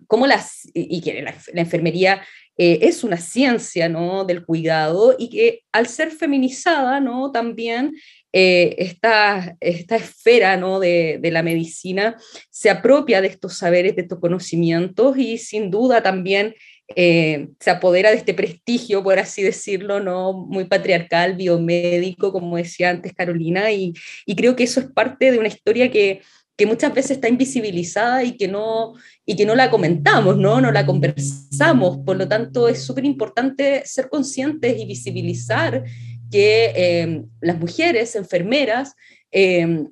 [0.06, 2.22] como las, y que la, enfermería
[2.56, 4.24] es una ciencia ¿no?
[4.24, 7.30] del cuidado y que al ser feminizada ¿no?
[7.30, 7.92] también
[8.32, 10.80] esta, esta, esfera ¿no?
[10.80, 12.16] de, de, la medicina
[12.50, 16.54] se apropia de estos saberes, de estos conocimientos y sin duda también
[16.96, 20.32] eh, se apodera de este prestigio, por así decirlo, ¿no?
[20.32, 23.92] muy patriarcal, biomédico, como decía antes Carolina, y,
[24.36, 26.22] creo que eso es parte de una historia que,
[26.66, 30.60] muchas veces está invisibilizada y que no, y que no la comentamos, ¿no?
[30.60, 31.98] no la conversamos.
[32.04, 35.84] Por lo tanto, es súper importante ser conscientes y visibilizar
[36.30, 38.94] que eh, las mujeres enfermeras
[39.30, 39.84] eh,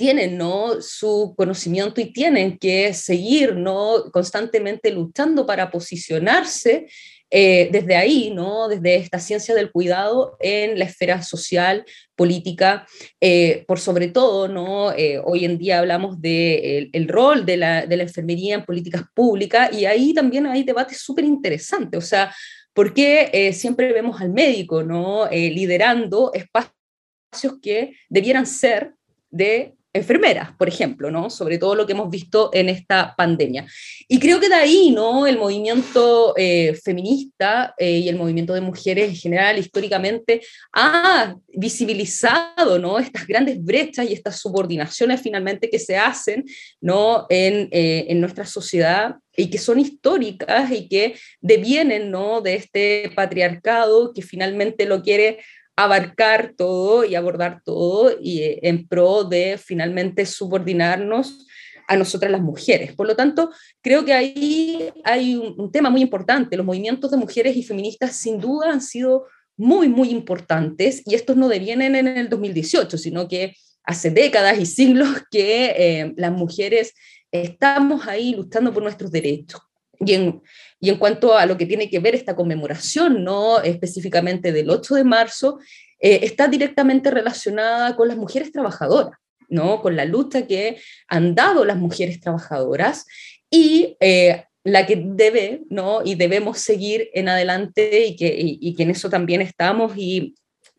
[0.00, 0.80] tienen ¿no?
[0.80, 4.10] su conocimiento y tienen que seguir ¿no?
[4.10, 6.86] constantemente luchando para posicionarse
[7.32, 8.66] eh, desde ahí, ¿no?
[8.66, 11.84] desde esta ciencia del cuidado en la esfera social,
[12.16, 12.86] política,
[13.20, 14.92] eh, por sobre todo, ¿no?
[14.92, 18.64] Eh, hoy en día hablamos del de el, rol de la, de la, enfermería en
[18.64, 22.34] políticas públicas y ahí también hay debates súper interesantes, o sea,
[22.74, 25.28] ¿por qué siempre vemos al médico ¿no?
[25.30, 28.94] liderando espacios que debieran ser
[29.30, 31.30] de enfermeras, por ejemplo, ¿no?
[31.30, 33.66] Sobre todo lo que hemos visto en esta pandemia.
[34.06, 35.26] Y creo que de ahí, ¿no?
[35.26, 42.78] El movimiento eh, feminista eh, y el movimiento de mujeres en general, históricamente, ha visibilizado,
[42.78, 42.98] ¿no?
[42.98, 46.44] Estas grandes brechas y estas subordinaciones finalmente que se hacen,
[46.80, 47.26] ¿no?
[47.28, 52.40] En, eh, en nuestra sociedad y que son históricas y que devienen, ¿no?
[52.40, 55.38] De este patriarcado que finalmente lo quiere
[55.84, 61.46] abarcar todo y abordar todo y eh, en pro de finalmente subordinarnos
[61.88, 62.94] a nosotras las mujeres.
[62.94, 63.50] Por lo tanto,
[63.82, 66.56] creo que ahí hay un, tema muy importante.
[66.56, 71.36] Los movimientos de mujeres y feministas sin duda han sido muy, muy importantes y estos
[71.36, 76.94] no devienen en el 2018, sino que hace décadas y siglos que eh, las mujeres
[77.32, 79.60] estamos ahí luchando por nuestros derechos.
[80.00, 80.42] Y en,
[80.80, 85.04] y cuanto a lo que tiene que ver esta conmemoración, no específicamente del 8 de
[85.04, 85.58] marzo,
[86.00, 89.82] eh, está directamente relacionada con las mujeres trabajadoras, ¿no?
[89.82, 93.06] con la lucha que han dado las mujeres trabajadoras
[93.50, 96.00] y eh, la que debe ¿no?
[96.02, 100.34] y debemos seguir en adelante y que, y que en eso también estamos y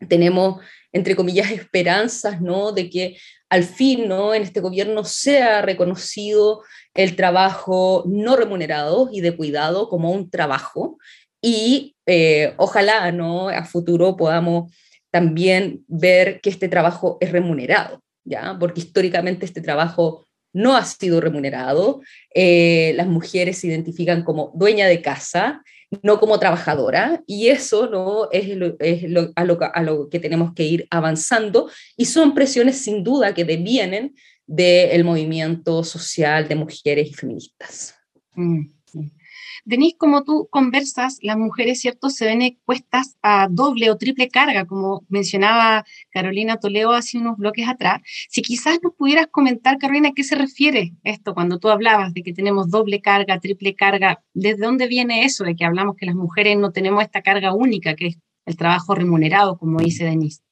[0.08, 0.60] tenemos
[0.92, 2.72] entre comillas, esperanzas, ¿no?
[2.72, 3.16] De que
[3.52, 4.32] al fin, ¿no?
[4.32, 6.62] En este gobierno sea reconocido
[6.94, 10.96] el trabajo no remunerado y de cuidado como un trabajo
[11.42, 13.50] y eh, ojalá, ¿no?
[13.50, 14.72] A futuro podamos
[15.10, 18.56] también ver que este trabajo es remunerado, ¿ya?
[18.58, 22.00] Porque históricamente este trabajo no ha sido remunerado,
[22.34, 25.62] eh, las mujeres se identifican como dueña de casa
[26.02, 28.28] no como trabajadora, y eso ¿no?
[28.30, 28.46] es,
[29.36, 29.44] a,
[29.82, 34.14] lo, que tenemos que ir avanzando, y son presiones sin duda que devienen
[34.46, 37.94] del movimiento social de mujeres y feministas.
[38.34, 38.81] Mm.
[39.64, 44.64] Denise, como tú conversas, las mujeres, ¿cierto?, se ven expuestas a doble o triple carga,
[44.64, 48.00] como mencionaba Carolina Toledo hace unos bloques atrás.
[48.28, 52.22] Si quizás nos pudieras comentar, Carolina, ¿a qué se refiere esto cuando tú hablabas de
[52.22, 54.22] que tenemos doble carga, triple carga?
[54.34, 57.94] ¿Desde dónde viene eso de que hablamos que las mujeres no tenemos esta carga única,
[57.94, 60.42] que es el trabajo remunerado, como dice Denise?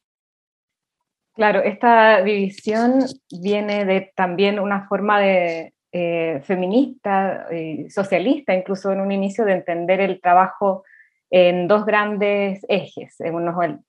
[1.35, 9.01] Claro, esta división viene de también una forma de, eh, feminista, eh, socialista, incluso en
[9.01, 10.85] un inicio, de entender el trabajo
[11.31, 13.17] en dos grandes ejes.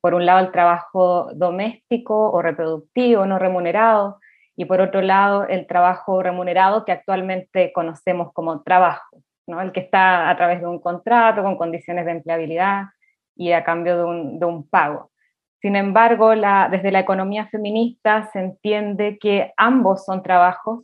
[0.02, 4.20] por un lado, el trabajo doméstico o reproductivo no remunerado,
[4.56, 9.62] y por otro lado, el trabajo remunerado que actualmente conocemos como trabajo, ¿no?
[9.62, 12.86] el que está a través de un contrato con condiciones de empleabilidad
[13.36, 15.12] y a cambio de un, pago.
[15.62, 20.84] Sin embargo, desde la economía feminista se entiende que ambos son trabajos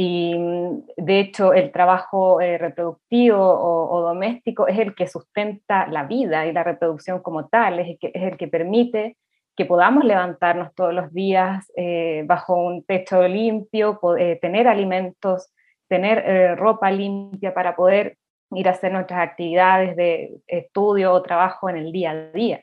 [0.00, 6.04] y mm, de hecho, el trabajo eh, reproductivo o, doméstico es el que sustenta la
[6.04, 9.16] vida y la reproducción como tal, es el que, permite
[9.56, 15.52] que podamos levantarnos todos los días eh, bajo un techo limpio, eh, tener alimentos,
[15.88, 18.18] tener ropa limpia para poder
[18.52, 22.62] ir a hacer nuestras actividades de estudio o trabajo en el día a día.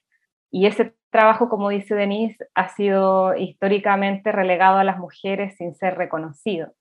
[0.51, 5.97] Y ese trabajo, como dice Denise, ha sido históricamente relegado a las mujeres sin ser
[5.97, 6.72] reconocido.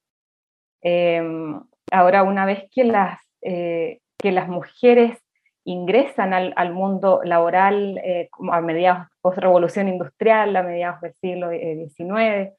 [0.87, 5.19] Em, ahora, una vez que las, eh, que las mujeres
[5.65, 12.53] ingresan al, al mundo laboral eh, a mediados post-revolución industrial, a mediados del siglo XIX,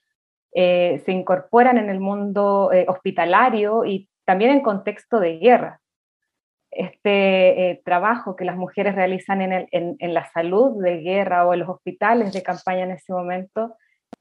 [0.55, 5.81] eh, se incorporan en el mundo hospitalario y también en contexto de guerra.
[6.71, 11.53] Este trabajo que las mujeres realizan en, el, en, en, la salud de guerra o
[11.53, 13.75] en los hospitales de campaña en ese momento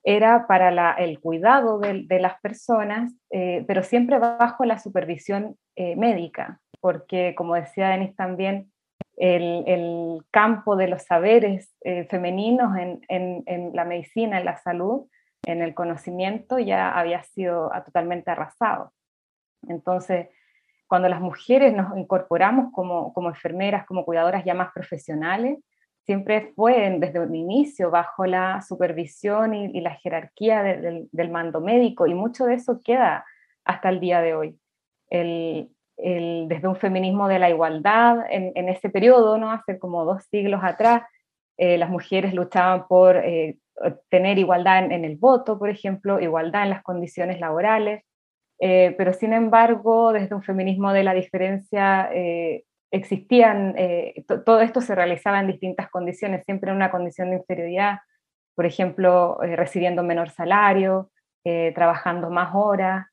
[0.04, 6.60] era para el cuidado de, las personas, eh, pero siempre bajo la supervisión eh, médica,
[6.80, 8.70] porque como decía Denis también,
[9.16, 15.06] el, campo de los saberes eh, femeninos en, en, la medicina, en la salud,
[15.46, 18.92] en el conocimiento, ya había sido totalmente arrasado.
[19.68, 20.28] Entonces,
[20.86, 25.58] cuando las mujeres nos incorporamos como, como enfermeras, como cuidadoras ya más profesionales,
[26.04, 32.14] siempre fue desde un inicio bajo la supervisión y, la jerarquía del mando médico, y
[32.14, 33.24] mucho de eso queda
[33.64, 34.58] hasta el día de hoy.
[35.10, 39.50] Desde un feminismo de la igualdad, en, ese periodo, ¿no?
[39.50, 41.02] hace como dos siglos atrás,
[41.56, 43.58] eh, las mujeres luchaban por eh,
[44.10, 48.02] tener igualdad en, el voto, por ejemplo, igualdad en las condiciones laborales,
[48.60, 52.10] eh, pero sin embargo, desde un feminismo de la diferencia
[52.94, 53.74] existían,
[54.46, 57.98] todo esto se realizaba en distintas condiciones, siempre en una condición de inferioridad,
[58.54, 61.10] por ejemplo, recibiendo menor salario,
[61.74, 63.06] trabajando más horas,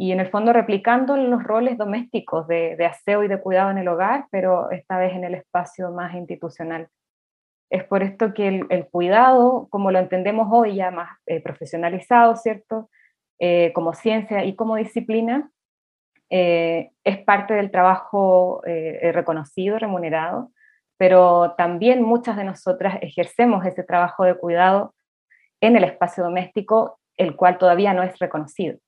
[0.00, 3.88] y en el fondo replicando los roles domésticos de, aseo y de cuidado en el
[3.88, 6.88] hogar, pero esta vez en el espacio más institucional.
[7.68, 12.88] Es por esto que el, cuidado, como lo entendemos hoy ya más eh, profesionalizado, ¿cierto?
[13.40, 15.50] Eh, como ciencia y como disciplina,
[16.30, 20.50] eh, es parte del trabajo reconocido, remunerado,
[20.98, 24.94] pero también muchas de nosotras ejercemos ese trabajo de cuidado
[25.60, 28.78] en el espacio doméstico, el cual todavía no es reconocido.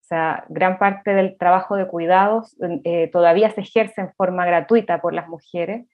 [0.00, 5.14] Sea, gran parte del trabajo de cuidados eh, todavía se ejerce en forma gratuita por
[5.14, 5.86] las mujeres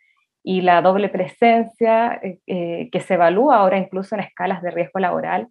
[0.42, 4.98] y la doble presencia eh, eh, que se evalúa ahora incluso en escalas de riesgo
[5.00, 5.48] laboral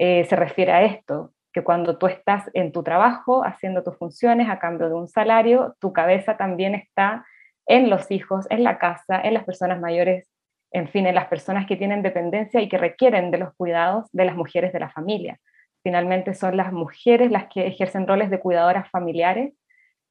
[0.00, 4.58] se refiere a esto, que cuando tú estás en tu trabajo haciendo tus funciones a
[4.58, 7.24] cambio de un salario, tu cabeza también está
[7.66, 10.28] en los hijos, en la casa, en las personas mayores,
[10.70, 14.24] en fin, en las personas que tienen dependencia y que requieren de los cuidados de
[14.24, 15.38] las mujeres de la familia.
[15.82, 19.54] Finalmente son las mujeres las que ejercen roles de cuidadoras familiares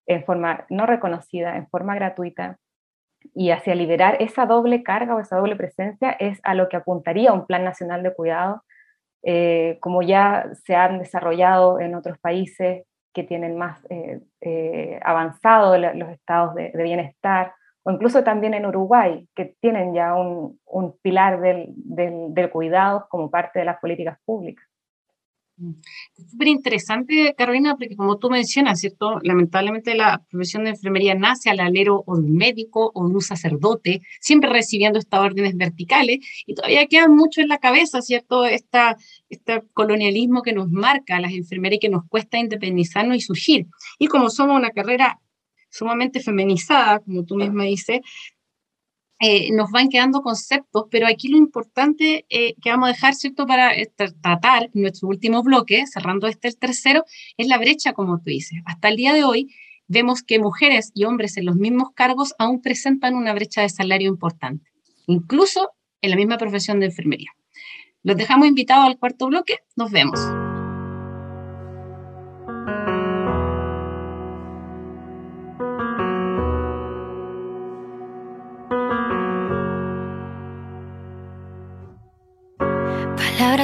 [0.08, 2.58] en forma no reconocida, en forma gratuita,
[3.34, 7.34] y hacia liberar esa doble carga o esa doble presencia es a lo que apuntaría
[7.34, 8.64] un plan nacional de cuidado,
[9.24, 15.78] eh, como ya se han desarrollado en otros países que tienen más eh, eh, avanzado
[15.78, 17.54] los estados de, bienestar,
[17.84, 20.60] o incluso también en Uruguay, que tienen ya un,
[21.02, 24.66] pilar del cuidado como parte de las políticas públicas.
[26.16, 29.20] Es súper interesante, Carolina, porque como tú mencionas, ¿cierto?
[29.24, 33.22] Lamentablemente la profesión de enfermería nace al alero o de un médico o de un
[33.22, 38.46] sacerdote, siempre recibiendo estas órdenes verticales, y todavía queda mucho en la cabeza, ¿cierto?
[38.46, 38.98] Esta,
[39.30, 43.66] este colonialismo que nos marca a las enfermeras y que nos cuesta independizarnos y surgir.
[43.98, 45.20] Y como somos una carrera
[45.70, 48.02] sumamente feminizada, como tú misma dices,
[49.20, 53.48] eh, nos van quedando conceptos, pero aquí lo importante eh, que vamos a dejar, ¿cierto?,
[53.48, 53.92] para eh,
[54.22, 57.04] tratar nuestro último bloque, cerrando este el tercero,
[57.36, 58.60] es la brecha, como tú dices.
[58.66, 59.54] Hasta el día de hoy
[59.88, 64.08] vemos que mujeres y hombres en los mismos cargos aún presentan una brecha de salario
[64.08, 64.70] importante,
[65.08, 67.32] incluso en la misma profesión de enfermería.
[68.04, 70.20] Los dejamos invitados al cuarto bloque, nos vemos.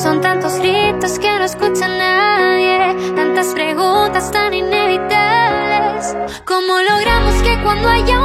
[0.00, 6.16] Son tantos gritos que no escucha nadie, tantas preguntas tan inevitables.
[6.46, 8.21] ¿Cómo logramos que cuando haya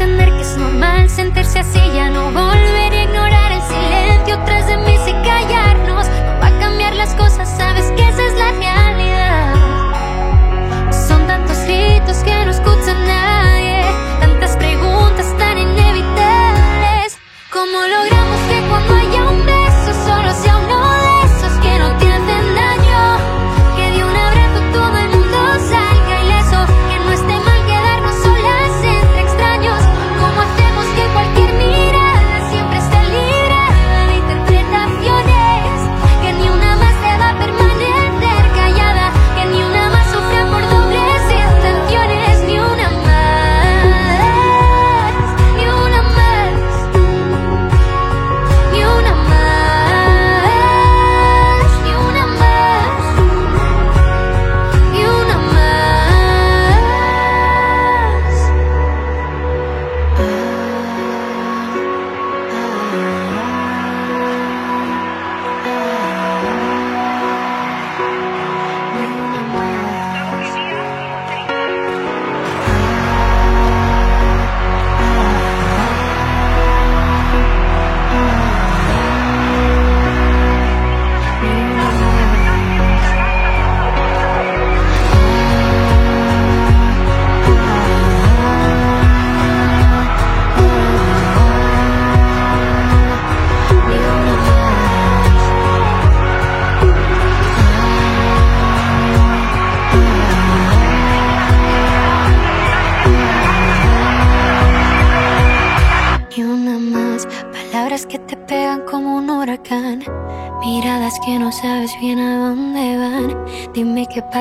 [0.00, 2.79] entender que es normal sentirse así, ya no volver.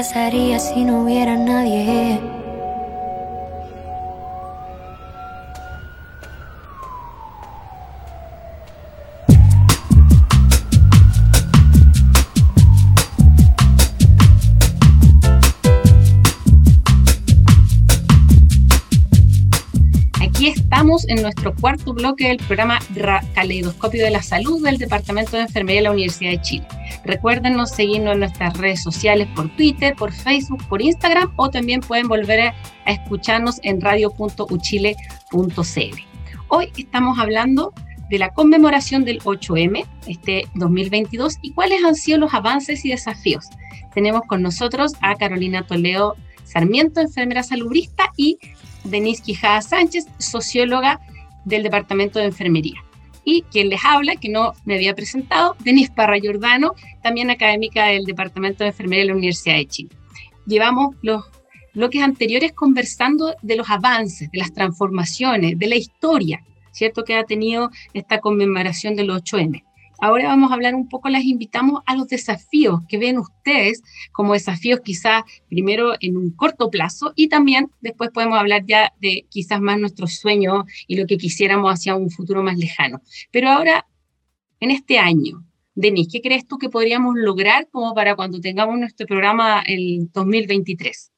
[0.09, 2.19] Pasaría si no hubiera nadie.
[20.41, 22.79] estamos en nuestro cuarto bloque del programa
[23.35, 26.78] Caleidoscopio de la Salud del Departamento de Enfermería de la Universidad de Chile.
[27.09, 32.07] Recuérdenos seguirnos en nuestras redes sociales por Twitter, por Facebook, por Instagram o también pueden
[32.07, 32.53] volver a,
[32.85, 34.93] escucharnos en radio.uchile.cl.
[36.49, 37.73] Hoy estamos hablando
[38.11, 43.47] de la conmemoración del 8M, este 2022, y cuáles han sido los avances y desafíos.
[43.95, 48.37] Tenemos con nosotros a Carolina Toledo Sarmiento, enfermera salubrista, y
[48.83, 50.99] Denise Quijada Sánchez, socióloga
[51.43, 52.83] del Departamento de Enfermería.
[53.31, 56.73] Y quien les habla, que no me había presentado, Denise Parra Giordano,
[57.03, 59.89] también académica del Departamento de Enfermería de la Universidad de Chile.
[60.47, 61.25] Llevamos los
[61.75, 67.03] bloques anteriores conversando de los avances, de las transformaciones, de la historia, ¿cierto?
[67.03, 69.63] Que ha tenido esta conmemoración del 8M.
[70.01, 73.81] Ahora vamos a hablar un poco, las invitamos a los desafíos que ven ustedes
[74.13, 79.25] como desafíos quizás primero en un corto plazo y también después podemos hablar ya de
[79.29, 83.01] quizás más nuestros sueños y lo que quisiéramos hacia un futuro más lejano.
[83.31, 83.85] Pero ahora,
[84.61, 85.43] en este año,
[85.75, 91.11] Denis, ¿qué crees tú que podríamos lograr como para cuando tengamos nuestro programa el 2023?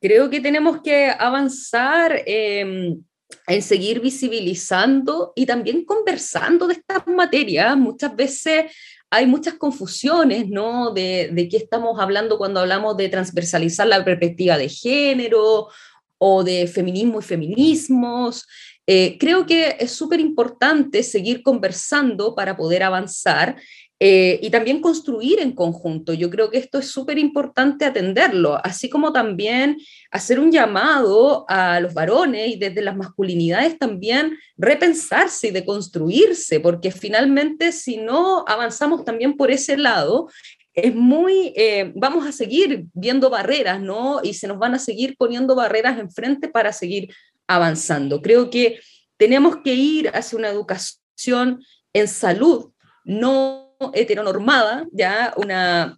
[0.00, 2.22] Creo que tenemos que avanzar.
[2.26, 2.96] Eh
[3.46, 7.76] en seguir visibilizando y también conversando de estas materias.
[7.76, 8.64] Muchas veces
[9.10, 10.92] hay muchas confusiones, ¿no?
[10.92, 15.68] De, de qué estamos hablando cuando hablamos de transversalizar la perspectiva de género
[16.18, 18.46] o de feminismo y feminismos.
[18.86, 23.56] Eh, creo que es súper importante seguir conversando para poder avanzar
[24.06, 26.12] eh, y también construir en conjunto.
[26.12, 29.78] Yo creo que esto es súper importante atenderlo, así como también
[30.10, 36.90] hacer un llamado a los varones y desde las masculinidades también repensarse y deconstruirse, porque
[36.90, 40.28] finalmente si no avanzamos también por ese lado,
[40.74, 44.20] es muy, eh, vamos a seguir viendo barreras, ¿no?
[44.22, 47.08] Y se nos van a seguir poniendo barreras enfrente para seguir
[47.46, 48.20] avanzando.
[48.20, 48.80] Creo que
[49.16, 52.70] tenemos que ir hacia una educación en salud,
[53.06, 55.96] no heteronormada, ya una,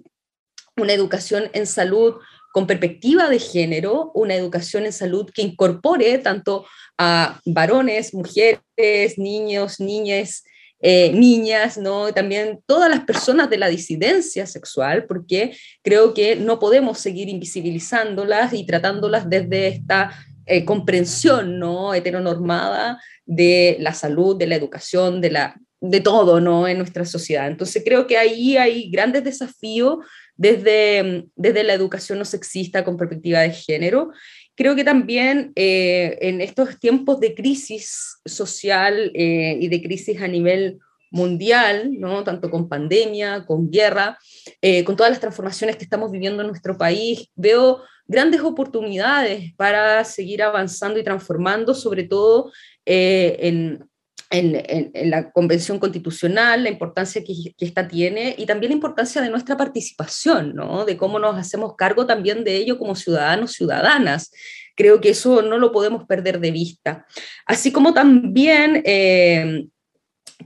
[0.77, 2.15] una educación en salud
[2.53, 6.65] con perspectiva de género, una educación en salud que incorpore tanto
[6.97, 10.43] a varones, mujeres, niños, niñas,
[10.81, 12.13] eh, niñas, ¿no?
[12.13, 18.53] También todas las personas de la disidencia sexual, porque creo que no podemos seguir invisibilizándolas
[18.53, 20.13] y tratándolas desde esta
[20.47, 21.93] eh, comprensión, ¿no?
[21.93, 26.67] Heteronormada de la salud, de la educación, de la de todo, ¿no?
[26.67, 27.47] En nuestra sociedad.
[27.47, 29.99] Entonces creo que ahí hay grandes desafíos
[30.37, 34.11] desde, desde la educación no sexista con perspectiva de género.
[34.55, 40.29] Creo que también eh, en estos tiempos de crisis social eh, y de crisis a
[40.29, 40.79] nivel
[41.11, 42.25] mundial, ¿no?
[42.25, 44.19] tanto con pandemia, con guerra,
[44.61, 50.05] eh, con todas las transformaciones que estamos viviendo en nuestro país, veo grandes oportunidades para
[50.05, 52.51] seguir avanzando y transformando, sobre todo
[52.85, 53.85] en,
[54.31, 59.31] en, la Convención Constitucional, la importancia que, que, esta tiene y también la importancia de
[59.31, 60.85] nuestra participación, ¿no?
[60.85, 64.31] de cómo nos hacemos cargo también de ello como ciudadanos, ciudadanas.
[64.75, 67.07] Creo que eso no lo podemos perder de vista.
[67.47, 69.67] Así como también eh,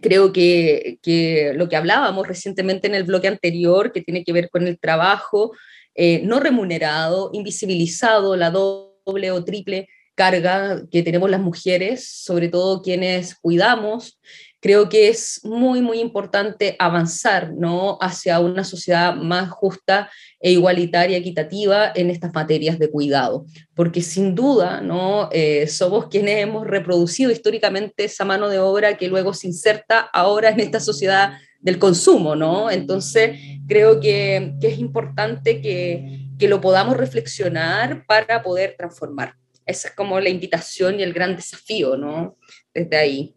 [0.00, 4.50] creo que, que, lo que hablábamos recientemente en el bloque anterior, que tiene que ver
[4.50, 5.52] con el trabajo
[5.94, 9.88] eh, no remunerado, invisibilizado, la doble o triple
[10.20, 14.20] carga que tenemos las mujeres, sobre todo quienes cuidamos,
[14.60, 17.96] creo que es muy, muy importante avanzar ¿no?
[18.02, 24.34] hacia una sociedad más justa e igualitaria, equitativa en estas materias de cuidado, porque sin
[24.34, 25.30] duda ¿no?
[25.32, 30.50] Eh, somos quienes hemos reproducido históricamente esa mano de obra que luego se inserta ahora
[30.50, 32.70] en esta sociedad del consumo, ¿no?
[32.70, 39.39] Entonces, creo que, que es importante que, que lo podamos reflexionar para poder transformar
[39.70, 42.36] esa es como la invitación y el gran desafío, ¿no?
[42.74, 43.34] Desde ahí.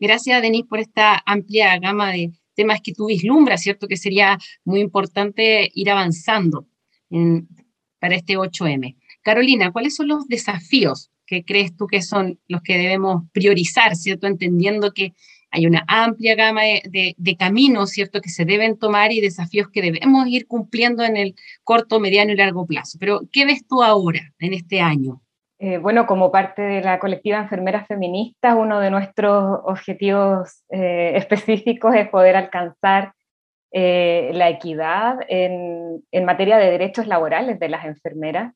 [0.00, 3.88] Gracias, Denise, por esta amplia gama de temas que tú vislumbras, ¿cierto?
[3.88, 6.66] Que sería muy importante ir avanzando
[7.98, 8.96] para este 8M.
[9.22, 14.26] Carolina, ¿cuáles son los desafíos que crees tú que son los que debemos priorizar, ¿cierto?
[14.26, 15.14] Entendiendo que
[15.54, 20.26] hay una amplia gama de, caminos, ¿cierto?, que se deben tomar y desafíos que debemos
[20.26, 22.98] ir cumpliendo en el corto, mediano y largo plazo.
[22.98, 25.20] Pero, ¿qué ves tú ahora, en este año?
[25.60, 31.94] Eh, bueno, como parte de la colectiva Enfermeras Feministas, uno de nuestros objetivos eh, específicos
[31.94, 33.12] es poder alcanzar
[33.70, 38.52] eh, la equidad en, en, materia de derechos laborales de las enfermeras,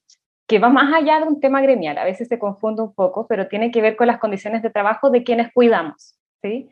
[0.49, 3.47] que va más allá de un tema gremial, a veces se confunde un poco, pero
[3.47, 6.69] tiene que ver con las condiciones de trabajo de quienes cuidamos, ¿sí?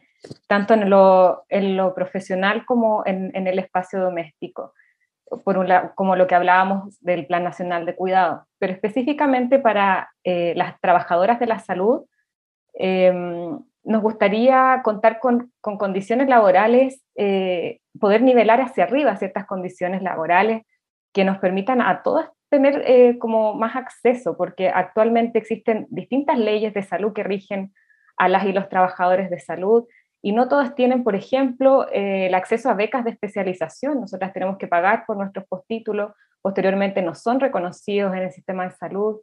[0.47, 4.73] Tanto en lo, en lo profesional como en, en el espacio doméstico
[5.45, 10.11] por un lado, como lo que hablábamos del Plan Nacional de Cuidado, pero específicamente para
[10.25, 12.05] eh, las trabajadoras de la salud,
[12.75, 20.03] em, nos gustaría contar con, con condiciones laborales, eh, poder nivelar hacia arriba ciertas condiciones
[20.03, 20.62] laborales
[21.12, 26.75] que nos permitan a todas tener eh, como más acceso, porque actualmente existen distintas leyes
[26.75, 27.73] de salud que rigen
[28.17, 29.85] a las y los trabajadores de salud
[30.27, 34.01] y no todas tienen, por ejemplo, eh, el acceso a becas de especialización.
[34.01, 38.72] Nosotras tenemos que pagar por nuestros postítulos, posteriormente no son reconocidos en el sistema de
[38.72, 39.20] salud.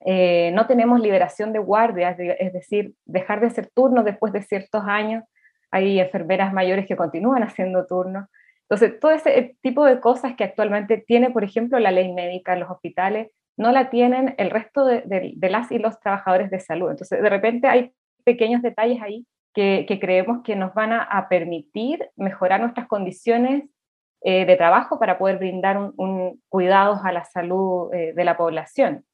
[0.00, 4.82] Eh, no tenemos liberación de guardias, es decir, dejar de hacer turnos después de ciertos
[4.86, 5.24] años.
[5.70, 8.24] Hay enfermeras mayores que continúan haciendo turnos.
[8.62, 12.60] Entonces, todo ese tipo de cosas que actualmente tiene, por ejemplo, la ley médica en
[12.60, 15.02] los hospitales, no la tienen el resto de,
[15.36, 16.90] de las y los trabajadores de salud.
[16.90, 17.92] Entonces, de repente hay
[18.24, 23.64] pequeños detalles ahí que, creemos que nos van a, permitir mejorar nuestras condiciones
[24.22, 29.04] eh, de trabajo para poder brindar un, cuidados a la salud eh, de la población.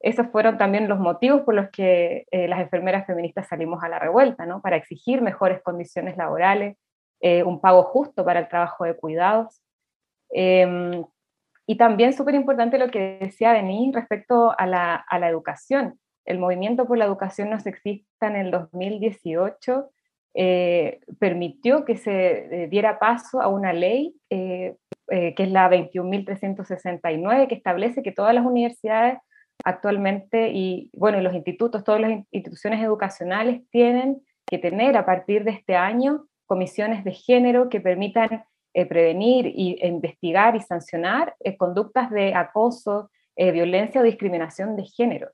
[0.00, 3.98] Esos fueron también los motivos por los que eh, las enfermeras feministas salimos a la
[3.98, 4.60] revuelta, ¿no?
[4.60, 6.76] para exigir mejores condiciones laborales,
[7.46, 9.62] un pago justo para el trabajo de cuidados.
[10.28, 11.06] Em,
[11.66, 16.98] y también súper importante lo que decía Denis respecto a la educación el movimiento por
[16.98, 19.90] la educación no sexista en el 2018
[20.36, 24.74] eh, permitió que se eh, diera paso a una ley eh,
[25.06, 29.18] que es la 21.369 que establece que todas las universidades
[29.64, 35.52] actualmente y bueno los institutos, todas las instituciones educacionales tienen que tener a partir de
[35.52, 38.44] este año comisiones de género que permitan
[38.88, 45.28] prevenir y, investigar y sancionar conductas de acoso, violencia o discriminación de género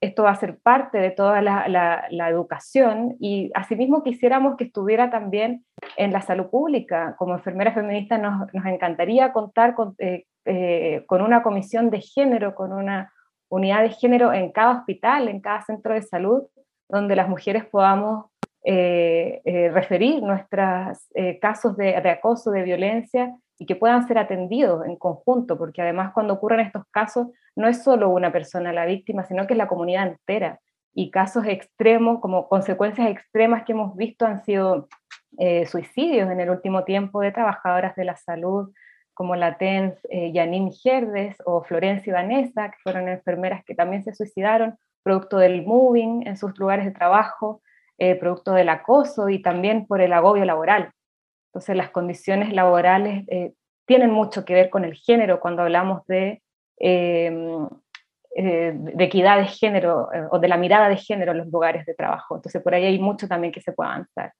[0.00, 5.64] esto va a ser parte de toda la, educación y asimismo quisiéramos que estuviera también
[5.96, 7.14] en la salud pública.
[7.18, 13.12] Como enfermera feminista nos, encantaría contar eh, eh, con, una comisión de género, con una
[13.48, 16.42] unidad de género en cada hospital, en cada centro de salud,
[16.88, 18.26] donde las mujeres podamos
[18.64, 21.08] eh, referir nuestros
[21.40, 26.12] casos de, de acoso, de violencia y que puedan ser atendidos en conjunto, porque además
[26.12, 29.68] cuando ocurren estos casos no es solo una persona la víctima, sino que es la
[29.68, 30.60] comunidad entera.
[30.94, 34.88] Y casos extremos, como consecuencias extremas que hemos visto han sido
[35.38, 38.72] eh, suicidios en el último tiempo de trabajadoras de la salud,
[39.12, 44.14] como la TENS eh, Janine Gerdes o Florencia Vanessa, que fueron enfermeras que también se
[44.14, 47.62] suicidaron, producto del moving en sus lugares de trabajo,
[47.98, 50.90] eh, producto del acoso y también por el agobio laboral.
[51.48, 53.54] Entonces las condiciones laborales eh,
[53.86, 56.42] tienen mucho que ver con el género cuando hablamos de,
[56.78, 57.68] de
[59.04, 62.36] equidad de género eh, o de la mirada de género en los lugares de trabajo.
[62.36, 64.32] Entonces por ahí hay mucho también que se puede avanzar.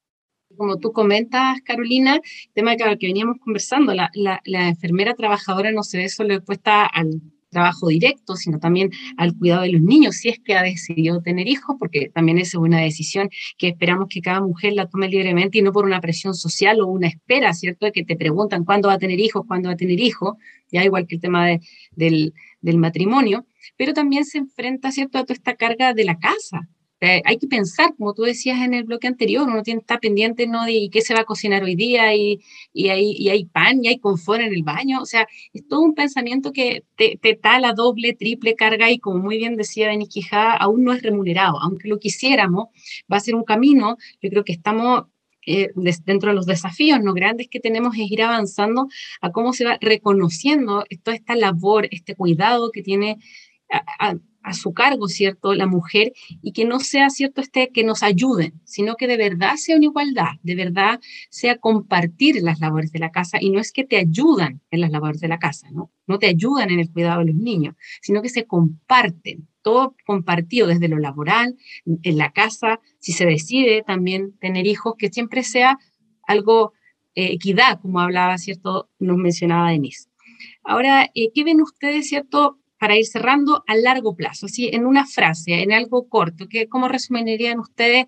[0.57, 2.20] Como tú comentas, Carolina,
[2.55, 6.87] tema que, que veníamos conversando, la, la, la enfermera trabajadora no se ve solo expuesta
[6.87, 7.20] al
[7.51, 11.49] trabajo directo, sino también al cuidado de los niños, si es que ha decidido tener
[11.49, 13.28] hijos, porque también esa es una decisión
[13.59, 16.86] que esperamos que cada mujer la tome libremente y no por una presión social o
[16.86, 17.86] una espera, ¿cierto?
[17.86, 20.34] De que te preguntan cuándo va a tener hijos, cuándo va a tener hijos,
[20.70, 21.47] ya igual que el tema
[21.92, 26.68] del, del matrimonio, pero también se enfrenta, ¿cierto?, a toda esta carga de la casa,
[27.01, 30.47] eh, hay que pensar, como tú decías en el bloque anterior, uno tiene estar pendiente
[30.47, 30.64] ¿no?
[30.64, 32.40] de qué se va a cocinar hoy día y,
[32.72, 35.03] y, hay, y hay pan y hay confort en el baño.
[35.03, 38.99] O sea, es todo un pensamiento que te, te da la doble, triple carga y
[38.99, 41.61] como muy bien decía Denis Quijada, aún no es remunerado.
[41.61, 42.68] Aunque lo quisiéramos,
[43.12, 43.99] va a ser un camino.
[44.22, 45.05] Yo creo que estamos
[45.47, 48.88] eh, dentro de los desafíos no grandes que tenemos es ir avanzando
[49.20, 53.18] a cómo se va reconociendo toda esta labor, este cuidado que tiene
[54.55, 58.97] su cargo, ¿cierto?, la mujer y que no sea, ¿cierto?, este que nos ayuden, sino
[58.97, 63.38] que de verdad sea una igualdad, de verdad sea compartir las labores de la casa
[63.40, 65.90] y no es que te ayudan en las labores de la casa, ¿no?
[66.07, 70.68] No te ayudan en el cuidado de los niños, sino que se comparten, todo compartido
[70.68, 75.78] desde lo laboral, en la casa, si se decide también tener hijos, que siempre sea
[76.26, 76.72] algo
[77.16, 80.09] eh, equidad, como hablaba, ¿cierto?, nos mencionaba Denise.
[80.62, 85.06] Ahora, eh, ¿qué ven ustedes, ¿cierto?, para ir cerrando a largo plazo, así en una
[85.06, 88.06] frase, en algo corto, que, ¿cómo resumirían ustedes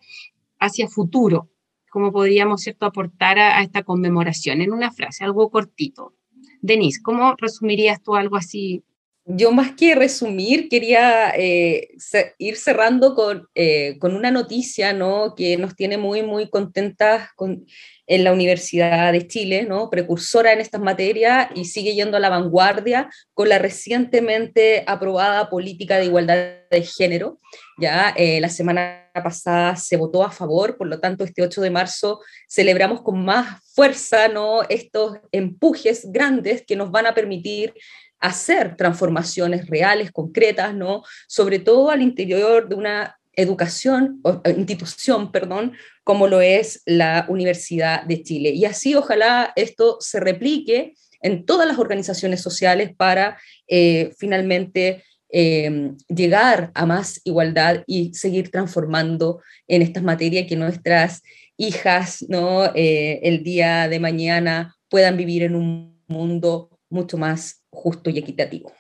[0.59, 1.51] hacia futuro?
[1.91, 2.87] ¿Cómo podríamos ¿cierto?
[2.87, 4.61] aportar a, esta conmemoración?
[4.61, 6.15] En una frase, algo cortito.
[6.61, 8.85] Denise, ¿cómo resumirías tú algo así
[9.31, 11.91] yo más que resumir, quería eh,
[12.39, 15.35] ir cerrando con, eh, con, una noticia ¿no?
[15.37, 17.67] que nos tiene muy, muy contentas con,
[18.07, 19.91] en la Universidad de Chile, ¿no?
[19.91, 25.99] precursora en estas materias y sigue yendo a la vanguardia con la recientemente aprobada política
[25.99, 27.39] de igualdad de género.
[27.77, 31.71] Ya eh, la semana pasada se votó a favor, por lo tanto este 8 de
[31.71, 34.63] marzo celebramos con más fuerza ¿no?
[34.71, 37.75] estos empujes grandes que nos van a permitir
[38.21, 41.03] hacer transformaciones reales, concretas, ¿no?
[41.27, 47.27] Sobre todo al interior de una educación, o, eh, institución, perdón, como lo es la
[47.29, 48.51] Universidad de Chile.
[48.51, 53.39] Y así ojalá esto se replique en todas las organizaciones sociales para
[53.69, 61.23] eh, finalmente em, llegar a más igualdad y seguir transformando en estas materias que nuestras
[61.57, 62.65] hijas ¿no?
[62.75, 68.73] Eh, el día de mañana puedan vivir en un mundo mucho más justo y equitativo.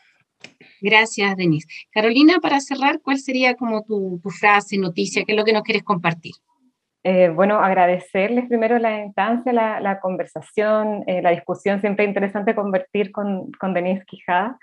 [0.80, 1.66] Gracias, Denise.
[1.92, 5.24] Carolina, para cerrar, ¿cuál sería como tu, frase, noticia?
[5.24, 6.32] ¿Qué es lo que nos quieres compartir?
[7.04, 11.80] Eh, bueno, agradecerles primero la instancia, la, conversación, eh, la discusión.
[11.80, 14.58] Siempre es interesante convertir con, con Denise Quijada.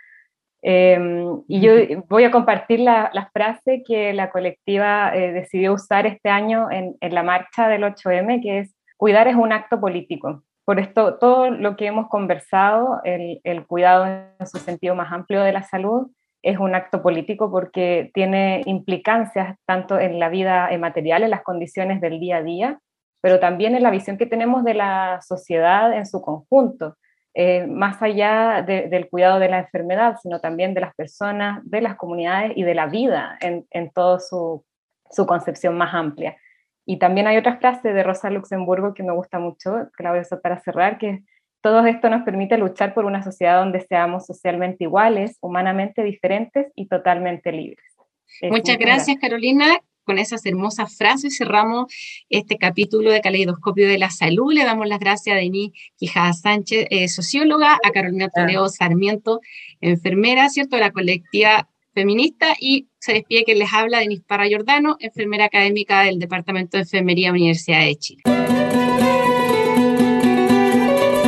[0.62, 1.74] Em, y yo
[2.08, 7.14] voy a compartir la, frase que la colectiva eh, decidió usar este año en, en
[7.14, 10.44] la marcha del 8M, que es, cuidar es un acto político.
[10.66, 15.54] Por esto, todo lo que hemos conversado, el, cuidado en su sentido más amplio de
[15.54, 16.08] la salud,
[16.42, 22.02] es un acto político porque tiene implicancias tanto en la vida material, en las condiciones
[22.02, 22.80] del día a día,
[23.22, 26.98] pero también en la visión que tenemos de la sociedad en su conjunto,
[27.36, 31.96] eh, más allá del cuidado de la enfermedad, sino también de las personas, de las
[31.96, 34.64] comunidades y de la vida en, en toda su,
[35.12, 36.38] su concepción más amplia.
[36.86, 40.20] Y también hay otra frase de Rosa Luxemburgo que me gusta mucho, que la voy
[40.20, 41.24] a usar para cerrar, que
[41.62, 46.88] todo esto nos permite luchar por una sociedad donde seamos socialmente iguales, humanamente diferentes y
[46.88, 47.96] totalmente libres.
[48.44, 49.80] Muchas gracias, Carolina.
[50.04, 51.92] Con esas hermosas frases cerramos
[52.30, 54.54] este capítulo de Caleidoscopio de la Salud.
[54.54, 59.40] Le damos las gracias a Denis Quijada Sánchez, eh, socióloga, a Carolina Toledo Sarmiento,
[59.82, 64.98] enfermera, ¿cierto?, de la colectiva feminista y se despide que les habla Denis Parra Giordano,
[65.00, 68.22] enfermera académica del Departamento de Enfermería Universidad de Chile.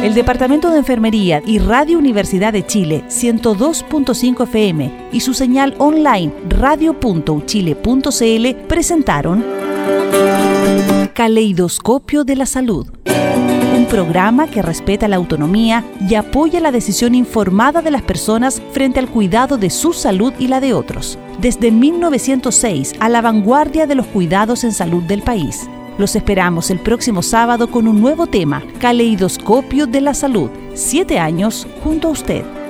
[0.04, 6.32] El Departamento de Enfermería y Radio Universidad de Chile 102.5 FM y su señal online
[6.50, 9.46] radio.uchile.cl presentaron
[11.14, 12.88] Caleidoscopio de la Salud
[13.88, 19.10] programa que respeta la autonomía y apoya la decisión informada de las personas frente al
[19.10, 21.18] cuidado de su salud y la de otros.
[21.40, 25.70] Desde 1906 a la vanguardia de los cuidados en salud del país.
[25.98, 30.52] Los esperamos el próximo sábado con un nuevo tema, Caleidoscopio de la Salud.
[30.76, 32.67] Siete años junto a usted.